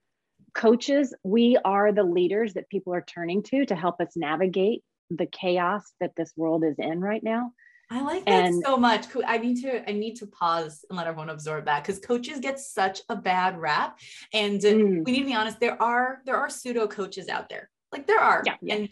coaches, 0.55 1.15
we 1.23 1.57
are 1.65 1.93
the 1.93 2.03
leaders 2.03 2.55
that 2.55 2.69
people 2.69 2.95
are 2.95 3.05
turning 3.07 3.43
to 3.45 3.65
to 3.67 3.75
help 3.75 4.01
us 4.01 4.17
navigate 4.17 4.83
the 5.11 5.27
chaos 5.27 5.83
that 6.01 6.13
this 6.17 6.33
world 6.37 6.65
is 6.65 6.77
in 6.79 7.01
right 7.01 7.23
now. 7.23 7.53
I 7.93 8.03
like 8.03 8.25
that 8.27 8.45
and, 8.45 8.63
so 8.65 8.77
much. 8.77 9.07
I 9.27 9.39
need 9.39 9.61
to 9.63 9.89
I 9.89 9.93
need 9.93 10.15
to 10.17 10.27
pause 10.27 10.85
and 10.89 10.97
let 10.97 11.09
everyone 11.09 11.29
absorb 11.29 11.65
that 11.65 11.83
because 11.83 11.99
coaches 11.99 12.39
get 12.39 12.61
such 12.61 13.01
a 13.09 13.17
bad 13.17 13.59
rap, 13.59 13.99
and 14.33 14.61
mm. 14.61 15.05
we 15.05 15.13
need 15.13 15.21
to 15.21 15.27
be 15.27 15.35
honest. 15.35 15.59
There 15.59 15.81
are 15.83 16.21
there 16.25 16.37
are 16.37 16.49
pseudo 16.49 16.87
coaches 16.87 17.29
out 17.29 17.49
there, 17.49 17.69
like 17.91 18.07
there 18.07 18.21
are, 18.21 18.45
yeah. 18.47 18.75
and 18.75 18.89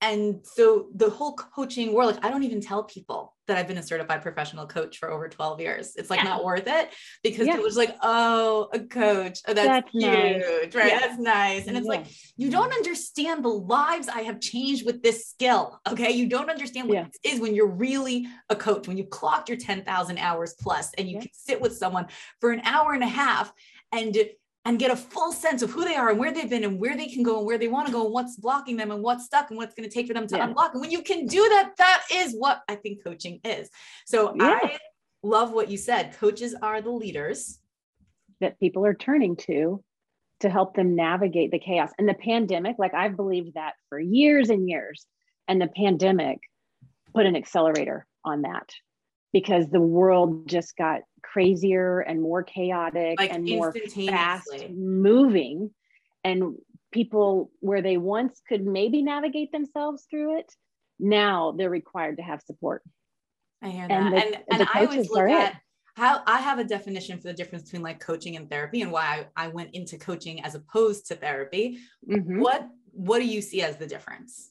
and 0.00 0.40
so 0.44 0.88
the 0.94 1.08
whole 1.08 1.34
coaching 1.34 1.92
world, 1.92 2.14
like 2.14 2.24
I 2.24 2.30
don't 2.30 2.42
even 2.42 2.60
tell 2.60 2.84
people 2.84 3.34
that 3.46 3.58
I've 3.58 3.68
been 3.68 3.78
a 3.78 3.82
certified 3.82 4.22
professional 4.22 4.66
coach 4.66 4.98
for 4.98 5.10
over 5.10 5.28
12 5.28 5.60
years. 5.60 5.94
It's 5.96 6.08
like 6.08 6.20
yeah. 6.20 6.28
not 6.30 6.44
worth 6.44 6.66
it 6.66 6.90
because 7.22 7.46
yeah. 7.46 7.56
it 7.56 7.62
was 7.62 7.76
like, 7.76 7.94
oh, 8.02 8.68
a 8.72 8.80
coach. 8.80 9.40
Oh, 9.46 9.52
that's, 9.52 9.68
that's 9.68 9.90
cute. 9.90 10.02
Nice. 10.02 10.74
Right. 10.74 10.92
Yeah. 10.92 11.00
That's 11.00 11.18
nice. 11.18 11.66
And 11.66 11.76
it's 11.76 11.86
like, 11.86 12.06
you 12.36 12.50
don't 12.50 12.72
understand 12.72 13.44
the 13.44 13.48
lives 13.48 14.08
I 14.08 14.22
have 14.22 14.40
changed 14.40 14.86
with 14.86 15.02
this 15.02 15.26
skill. 15.26 15.78
Okay. 15.90 16.12
You 16.12 16.26
don't 16.26 16.50
understand 16.50 16.88
what 16.88 17.06
this 17.22 17.34
is 17.34 17.40
when 17.40 17.54
you're 17.54 17.66
really 17.66 18.26
a 18.48 18.56
coach, 18.56 18.88
when 18.88 18.96
you 18.96 19.04
clocked 19.04 19.48
your 19.48 19.58
10,000 19.58 20.18
hours 20.18 20.54
plus 20.58 20.92
and 20.96 21.08
you 21.08 21.18
can 21.18 21.28
sit 21.32 21.60
with 21.60 21.76
someone 21.76 22.06
for 22.40 22.50
an 22.50 22.60
hour 22.64 22.92
and 22.92 23.02
a 23.02 23.08
half 23.08 23.52
and 23.92 24.16
and 24.64 24.78
get 24.78 24.90
a 24.90 24.96
full 24.96 25.32
sense 25.32 25.62
of 25.62 25.70
who 25.70 25.84
they 25.84 25.94
are 25.94 26.10
and 26.10 26.18
where 26.18 26.32
they've 26.32 26.48
been 26.48 26.64
and 26.64 26.80
where 26.80 26.96
they 26.96 27.06
can 27.06 27.22
go 27.22 27.38
and 27.38 27.46
where 27.46 27.58
they 27.58 27.68
want 27.68 27.86
to 27.86 27.92
go 27.92 28.04
and 28.04 28.12
what's 28.12 28.36
blocking 28.36 28.76
them 28.76 28.90
and 28.90 29.02
what's 29.02 29.26
stuck 29.26 29.50
and 29.50 29.58
what's 29.58 29.74
going 29.74 29.88
to 29.88 29.94
take 29.94 30.06
for 30.06 30.14
them 30.14 30.26
to 30.26 30.36
yeah. 30.36 30.46
unblock. 30.46 30.72
And 30.72 30.80
when 30.80 30.90
you 30.90 31.02
can 31.02 31.26
do 31.26 31.46
that, 31.50 31.74
that 31.76 32.02
is 32.12 32.34
what 32.34 32.62
I 32.68 32.76
think 32.76 33.04
coaching 33.04 33.40
is. 33.44 33.68
So 34.06 34.34
yeah. 34.34 34.58
I 34.62 34.78
love 35.22 35.52
what 35.52 35.70
you 35.70 35.76
said. 35.76 36.16
Coaches 36.18 36.54
are 36.60 36.80
the 36.80 36.90
leaders 36.90 37.58
that 38.40 38.58
people 38.58 38.86
are 38.86 38.94
turning 38.94 39.36
to 39.36 39.82
to 40.40 40.50
help 40.50 40.74
them 40.74 40.96
navigate 40.96 41.50
the 41.50 41.58
chaos. 41.58 41.90
And 41.98 42.08
the 42.08 42.14
pandemic, 42.14 42.76
like 42.78 42.94
I've 42.94 43.16
believed 43.16 43.54
that 43.54 43.74
for 43.88 43.98
years 43.98 44.50
and 44.50 44.68
years. 44.68 45.06
And 45.46 45.60
the 45.60 45.68
pandemic 45.68 46.38
put 47.14 47.26
an 47.26 47.36
accelerator 47.36 48.06
on 48.24 48.42
that 48.42 48.70
because 49.34 49.68
the 49.68 49.80
world 49.80 50.48
just 50.48 50.76
got 50.76 51.02
crazier 51.22 52.00
and 52.00 52.22
more 52.22 52.42
chaotic 52.42 53.18
like 53.18 53.32
and 53.32 53.44
more 53.44 53.74
fast 54.06 54.48
moving 54.70 55.70
and 56.22 56.54
people 56.92 57.50
where 57.60 57.82
they 57.82 57.96
once 57.96 58.40
could 58.48 58.64
maybe 58.64 59.02
navigate 59.02 59.50
themselves 59.50 60.06
through 60.08 60.38
it 60.38 60.50
now 61.00 61.52
they're 61.58 61.68
required 61.68 62.16
to 62.16 62.22
have 62.22 62.40
support 62.42 62.82
I 63.64 63.70
hear 63.70 63.88
that. 63.88 63.92
And, 63.92 64.14
the, 64.14 64.24
and, 64.26 64.44
and 64.50 64.68
I 64.74 64.84
always 64.84 65.10
look 65.10 65.30
at 65.30 65.54
it. 65.54 65.56
how 65.96 66.22
I 66.26 66.38
have 66.38 66.58
a 66.58 66.64
definition 66.64 67.18
for 67.18 67.28
the 67.28 67.32
difference 67.32 67.64
between 67.64 67.82
like 67.82 67.98
coaching 67.98 68.36
and 68.36 68.48
therapy 68.48 68.82
and 68.82 68.92
why 68.92 69.26
I, 69.36 69.46
I 69.46 69.48
went 69.48 69.70
into 69.74 69.96
coaching 69.96 70.44
as 70.44 70.54
opposed 70.54 71.06
to 71.06 71.16
therapy. 71.16 71.78
Mm-hmm. 72.08 72.40
What 72.40 72.68
what 72.92 73.18
do 73.20 73.26
you 73.26 73.40
see 73.40 73.62
as 73.62 73.76
the 73.78 73.86
difference? 73.86 74.50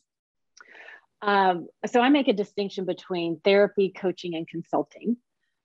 Um, 1.24 1.68
so 1.86 2.02
I 2.02 2.10
make 2.10 2.28
a 2.28 2.34
distinction 2.34 2.84
between 2.84 3.40
therapy, 3.46 3.94
coaching, 3.96 4.36
and 4.36 4.46
consulting. 4.46 5.16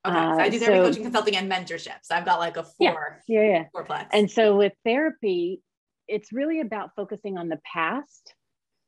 Okay, 0.06 0.14
so 0.14 0.38
I 0.38 0.48
do 0.48 0.58
therapy, 0.60 0.78
so, 0.78 0.84
coaching, 0.84 1.02
consulting, 1.02 1.36
and 1.36 1.50
mentorships. 1.50 2.12
I've 2.12 2.24
got 2.24 2.38
like 2.38 2.56
a 2.56 2.62
four, 2.62 3.20
yeah, 3.26 3.42
yeah, 3.42 3.48
yeah. 3.50 3.64
fourplex. 3.74 4.06
And 4.12 4.30
so 4.30 4.56
with 4.56 4.72
therapy, 4.84 5.60
it's 6.06 6.32
really 6.32 6.60
about 6.60 6.90
focusing 6.94 7.36
on 7.36 7.48
the 7.48 7.58
past, 7.70 8.34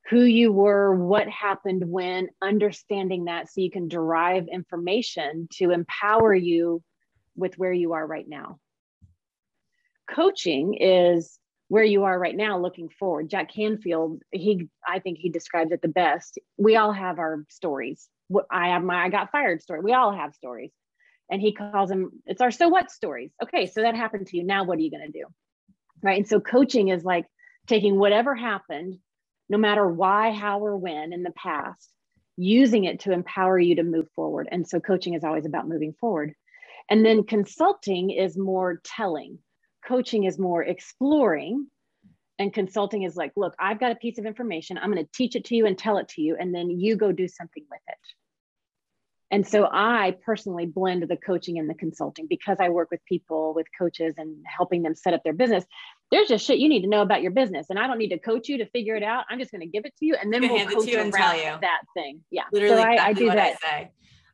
who 0.08 0.22
you 0.22 0.52
were, 0.52 0.94
what 0.94 1.28
happened 1.28 1.82
when, 1.84 2.28
understanding 2.40 3.24
that 3.24 3.50
so 3.50 3.60
you 3.60 3.70
can 3.70 3.88
derive 3.88 4.46
information 4.46 5.48
to 5.54 5.72
empower 5.72 6.32
you 6.32 6.82
with 7.34 7.58
where 7.58 7.72
you 7.72 7.94
are 7.94 8.06
right 8.06 8.28
now. 8.28 8.60
Coaching 10.08 10.74
is 10.74 11.36
where 11.70 11.84
you 11.84 12.02
are 12.02 12.18
right 12.18 12.36
now 12.36 12.58
looking 12.58 12.88
forward. 12.88 13.30
Jack 13.30 13.54
Canfield, 13.54 14.20
he 14.32 14.68
I 14.84 14.98
think 14.98 15.18
he 15.18 15.28
describes 15.28 15.70
it 15.70 15.80
the 15.80 15.86
best. 15.86 16.36
We 16.58 16.74
all 16.74 16.92
have 16.92 17.20
our 17.20 17.44
stories. 17.48 18.08
I 18.50 18.70
have 18.70 18.82
my 18.82 19.04
I 19.04 19.08
got 19.08 19.30
fired 19.30 19.62
story. 19.62 19.80
We 19.80 19.92
all 19.92 20.12
have 20.12 20.34
stories. 20.34 20.72
And 21.30 21.40
he 21.40 21.52
calls 21.52 21.88
them 21.88 22.10
it's 22.26 22.40
our 22.40 22.50
so 22.50 22.68
what 22.68 22.90
stories. 22.90 23.30
Okay, 23.40 23.66
so 23.66 23.82
that 23.82 23.94
happened 23.94 24.26
to 24.26 24.36
you. 24.36 24.42
Now 24.42 24.64
what 24.64 24.78
are 24.78 24.82
you 24.82 24.90
going 24.90 25.06
to 25.06 25.16
do? 25.16 25.26
Right? 26.02 26.18
And 26.18 26.26
so 26.26 26.40
coaching 26.40 26.88
is 26.88 27.04
like 27.04 27.26
taking 27.68 28.00
whatever 28.00 28.34
happened, 28.34 28.96
no 29.48 29.56
matter 29.56 29.86
why, 29.86 30.32
how 30.32 30.58
or 30.58 30.76
when 30.76 31.12
in 31.12 31.22
the 31.22 31.30
past, 31.30 31.88
using 32.36 32.82
it 32.82 32.98
to 33.00 33.12
empower 33.12 33.60
you 33.60 33.76
to 33.76 33.84
move 33.84 34.08
forward. 34.16 34.48
And 34.50 34.66
so 34.66 34.80
coaching 34.80 35.14
is 35.14 35.22
always 35.22 35.46
about 35.46 35.68
moving 35.68 35.94
forward. 36.00 36.34
And 36.88 37.06
then 37.06 37.22
consulting 37.22 38.10
is 38.10 38.36
more 38.36 38.80
telling 38.82 39.38
coaching 39.86 40.24
is 40.24 40.38
more 40.38 40.62
exploring 40.62 41.66
and 42.38 42.52
consulting 42.52 43.02
is 43.02 43.16
like 43.16 43.32
look 43.36 43.54
i've 43.58 43.80
got 43.80 43.92
a 43.92 43.96
piece 43.96 44.18
of 44.18 44.26
information. 44.26 44.78
I'm 44.78 44.92
going 44.92 45.04
to 45.04 45.10
teach 45.12 45.36
it 45.36 45.44
to 45.46 45.56
you 45.56 45.66
and 45.66 45.76
tell 45.76 45.98
it 45.98 46.08
to 46.10 46.22
you 46.22 46.36
and 46.38 46.54
then 46.54 46.70
you 46.70 46.96
go 46.96 47.12
do 47.12 47.28
something 47.28 47.64
with 47.70 47.80
it. 47.88 47.98
And 49.32 49.46
so 49.46 49.68
i 49.70 50.16
personally 50.24 50.66
blend 50.66 51.06
the 51.08 51.16
coaching 51.16 51.58
and 51.58 51.68
the 51.68 51.74
consulting 51.74 52.26
because 52.28 52.58
i 52.60 52.68
work 52.68 52.90
with 52.90 53.04
people 53.04 53.54
with 53.54 53.66
coaches 53.78 54.14
and 54.16 54.36
helping 54.46 54.82
them 54.82 54.94
set 54.94 55.14
up 55.14 55.22
their 55.22 55.32
business. 55.32 55.64
There's 56.10 56.28
just 56.28 56.44
shit 56.44 56.58
you 56.58 56.68
need 56.68 56.82
to 56.82 56.88
know 56.88 57.02
about 57.02 57.22
your 57.22 57.32
business 57.32 57.70
and 57.70 57.78
i 57.78 57.86
don't 57.86 57.98
need 57.98 58.08
to 58.08 58.18
coach 58.18 58.48
you 58.48 58.58
to 58.58 58.66
figure 58.70 58.96
it 58.96 59.02
out. 59.02 59.24
I'm 59.28 59.38
just 59.38 59.50
going 59.50 59.62
to 59.62 59.68
give 59.68 59.84
it 59.84 59.94
to 59.98 60.06
you 60.06 60.16
and 60.20 60.32
then 60.32 60.42
we'll 60.42 60.66
coach 60.66 60.86
you 60.86 60.98
around 60.98 61.36
you. 61.36 61.58
that 61.60 61.82
thing. 61.94 62.20
Yeah. 62.30 62.44
Literally 62.52 62.76
so 62.76 62.82
I, 62.82 63.06
I 63.08 63.12
do 63.12 63.26
that 63.26 63.56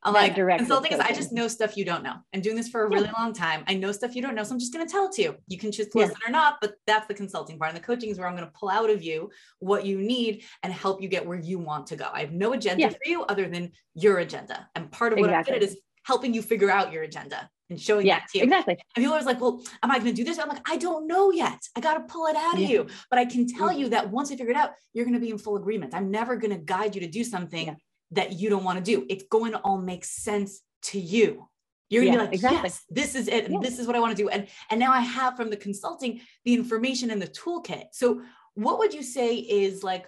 I'm 0.07 0.13
like 0.13 0.35
consulting 0.35 0.93
is 0.93 1.01
I 1.01 1.13
just 1.13 1.33
know 1.33 1.49
stuff 1.49 1.77
you 1.77 1.85
don't 1.85 2.05
know. 2.05 2.15
I'm 2.33 2.41
doing 2.41 2.57
this 2.57 2.69
for 2.69 2.85
a 2.85 2.89
really 2.89 3.07
yeah. 3.07 3.13
long 3.19 3.33
time. 3.33 3.65
I 3.67 3.75
know 3.75 3.91
stuff 3.91 4.15
you 4.15 4.23
don't 4.23 4.35
know, 4.35 4.45
so 4.45 4.53
I'm 4.53 4.61
just 4.61 4.73
going 4.73 4.87
to 4.87 4.91
tell 4.91 5.07
it 5.07 5.13
to 5.13 5.23
you. 5.23 5.37
You 5.49 5.59
can 5.59 5.73
choose 5.73 5.89
to 5.89 5.99
listen 5.99 6.17
or 6.27 6.31
not, 6.31 6.59
but 6.61 6.75
that's 6.87 7.09
the 7.09 7.15
consulting 7.15 7.59
part. 7.59 7.71
And 7.71 7.77
the 7.77 7.85
coaching 7.85 8.11
is 8.11 8.19
where 8.19 8.29
I'm 8.29 8.37
going 8.37 8.47
to 8.47 8.53
pull 8.53 8.69
out 8.69 8.89
of 8.89 9.03
you 9.03 9.31
what 9.59 9.85
you 9.85 9.99
need 9.99 10.45
and 10.63 10.73
help 10.73 11.03
you 11.03 11.09
get 11.09 11.27
where 11.27 11.39
you 11.39 11.59
want 11.59 11.89
to 11.89 11.97
go. 11.97 12.09
I 12.13 12.21
have 12.21 12.33
no 12.33 12.53
agenda 12.53 12.83
yeah. 12.83 12.91
for 12.91 13.01
you 13.05 13.25
other 13.25 13.49
than 13.49 13.73
your 13.95 14.19
agenda. 14.19 14.69
And 14.77 14.91
part 14.93 15.13
of 15.13 15.19
what 15.19 15.31
exactly. 15.31 15.57
I 15.57 15.59
did 15.59 15.69
is 15.69 15.79
helping 16.05 16.33
you 16.33 16.41
figure 16.41 16.71
out 16.71 16.93
your 16.93 17.03
agenda 17.03 17.51
and 17.69 17.81
showing 17.81 18.07
yeah, 18.07 18.21
that 18.21 18.29
to 18.31 18.39
you. 18.39 18.45
Exactly. 18.45 18.79
And 18.95 19.03
people 19.03 19.17
are 19.17 19.23
like, 19.23 19.41
well, 19.41 19.61
am 19.83 19.91
I 19.91 19.99
going 19.99 20.11
to 20.11 20.13
do 20.13 20.23
this? 20.23 20.39
I'm 20.39 20.49
like, 20.49 20.63
I 20.71 20.77
don't 20.77 21.09
know 21.09 21.33
yet. 21.33 21.59
I 21.75 21.81
got 21.81 21.95
to 21.95 22.13
pull 22.13 22.27
it 22.27 22.37
out 22.37 22.59
yeah. 22.59 22.65
of 22.65 22.71
you. 22.71 22.87
But 23.11 23.19
I 23.19 23.25
can 23.25 23.47
tell 23.49 23.73
yeah. 23.73 23.79
you 23.79 23.89
that 23.89 24.09
once 24.09 24.31
I 24.31 24.37
figure 24.37 24.53
it 24.53 24.57
out, 24.57 24.71
you're 24.93 25.05
going 25.05 25.15
to 25.15 25.21
be 25.21 25.31
in 25.31 25.39
full 25.39 25.57
agreement. 25.57 25.95
I'm 25.95 26.11
never 26.13 26.37
going 26.37 26.53
to 26.53 26.59
guide 26.59 26.95
you 26.95 27.01
to 27.01 27.09
do 27.09 27.25
something 27.25 27.77
that 28.13 28.33
you 28.33 28.51
don't 28.51 28.65
want 28.65 28.79
to 28.79 28.85
do. 28.85 29.07
It's 29.09 29.25
going 29.31 29.53
to 29.53 29.59
all 29.59 29.79
make 29.79 30.05
sense 30.05 30.63
to 30.83 31.01
you. 31.01 31.49
You're 31.89 32.05
gonna 32.05 32.17
yeah, 32.17 32.23
be 32.23 32.25
like, 32.25 32.35
exactly. 32.35 32.61
yes, 32.65 32.85
this 32.91 33.15
is 33.15 33.29
it. 33.29 33.49
Yeah. 33.49 33.59
This 33.61 33.79
is 33.79 33.87
what 33.87 33.95
I 33.95 34.01
want 34.01 34.17
to 34.17 34.21
do. 34.21 34.29
And 34.29 34.49
and 34.71 34.81
now 34.81 34.93
I 34.93 35.01
have 35.01 35.37
from 35.37 35.51
the 35.51 35.57
consulting 35.57 36.21
the 36.45 36.53
information 36.53 37.11
and 37.11 37.23
the 37.23 37.29
toolkit. 37.29 37.87
So 37.93 38.23
what 38.55 38.79
would 38.79 38.93
you 38.93 39.03
say 39.03 39.37
is 39.37 39.85
like, 39.85 40.07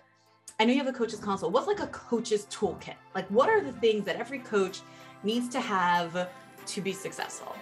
I 0.59 0.65
know 0.65 0.73
you 0.73 0.79
have 0.79 0.89
a 0.89 0.93
coach's 0.93 1.21
console. 1.21 1.51
What's 1.51 1.69
like 1.69 1.79
a 1.79 1.87
coach's 1.89 2.47
toolkit? 2.47 2.97
Like 3.15 3.29
what 3.29 3.49
are 3.49 3.63
the 3.63 3.73
things 3.73 4.05
that 4.07 4.17
every 4.17 4.41
coach 4.41 4.81
needs 5.23 5.49
to 5.51 5.61
have 5.61 6.29
to 6.67 6.81
be 6.81 6.93
successful? 6.93 7.55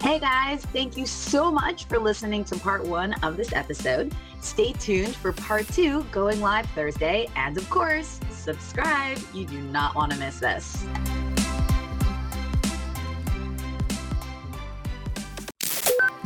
Hey 0.00 0.20
guys, 0.20 0.64
thank 0.66 0.96
you 0.96 1.04
so 1.04 1.50
much 1.50 1.86
for 1.86 1.98
listening 1.98 2.44
to 2.44 2.56
part 2.56 2.84
one 2.84 3.12
of 3.24 3.36
this 3.36 3.52
episode. 3.52 4.14
Stay 4.40 4.72
tuned 4.72 5.14
for 5.14 5.32
part 5.32 5.66
two 5.68 6.04
going 6.04 6.40
live 6.40 6.66
Thursday. 6.70 7.28
And 7.36 7.56
of 7.56 7.68
course, 7.70 8.20
subscribe. 8.30 9.18
You 9.34 9.46
do 9.46 9.60
not 9.60 9.94
want 9.94 10.12
to 10.12 10.18
miss 10.18 10.40
this. 10.40 10.86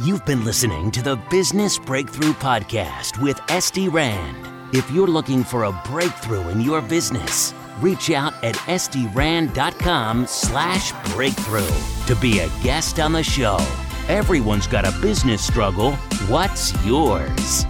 You've 0.03 0.25
been 0.25 0.47
listening 0.47 0.91
to 0.93 1.03
the 1.03 1.17
Business 1.31 1.79
Breakthrough 1.79 2.33
Podcast 2.33 3.21
with 3.21 3.39
Esty 3.51 3.89
Rand. 3.89 4.75
If 4.75 4.91
you're 4.91 5.07
looking 5.07 5.45
for 5.45 5.65
a 5.65 5.83
breakthrough 5.85 6.49
in 6.49 6.63
your 6.63 6.81
business, 6.81 7.53
reach 7.81 8.11
out 8.11 8.33
at 8.43 8.55
estyrand.com 8.55 10.27
slash 10.27 10.93
breakthrough 11.13 11.69
to 12.07 12.17
be 12.21 12.39
a 12.39 12.49
guest 12.63 12.99
on 12.99 13.13
the 13.13 13.23
show. 13.23 13.59
Everyone's 14.09 14.67
got 14.67 14.87
a 14.87 15.01
business 15.01 15.45
struggle. 15.47 15.93
What's 16.29 16.73
yours? 16.85 17.67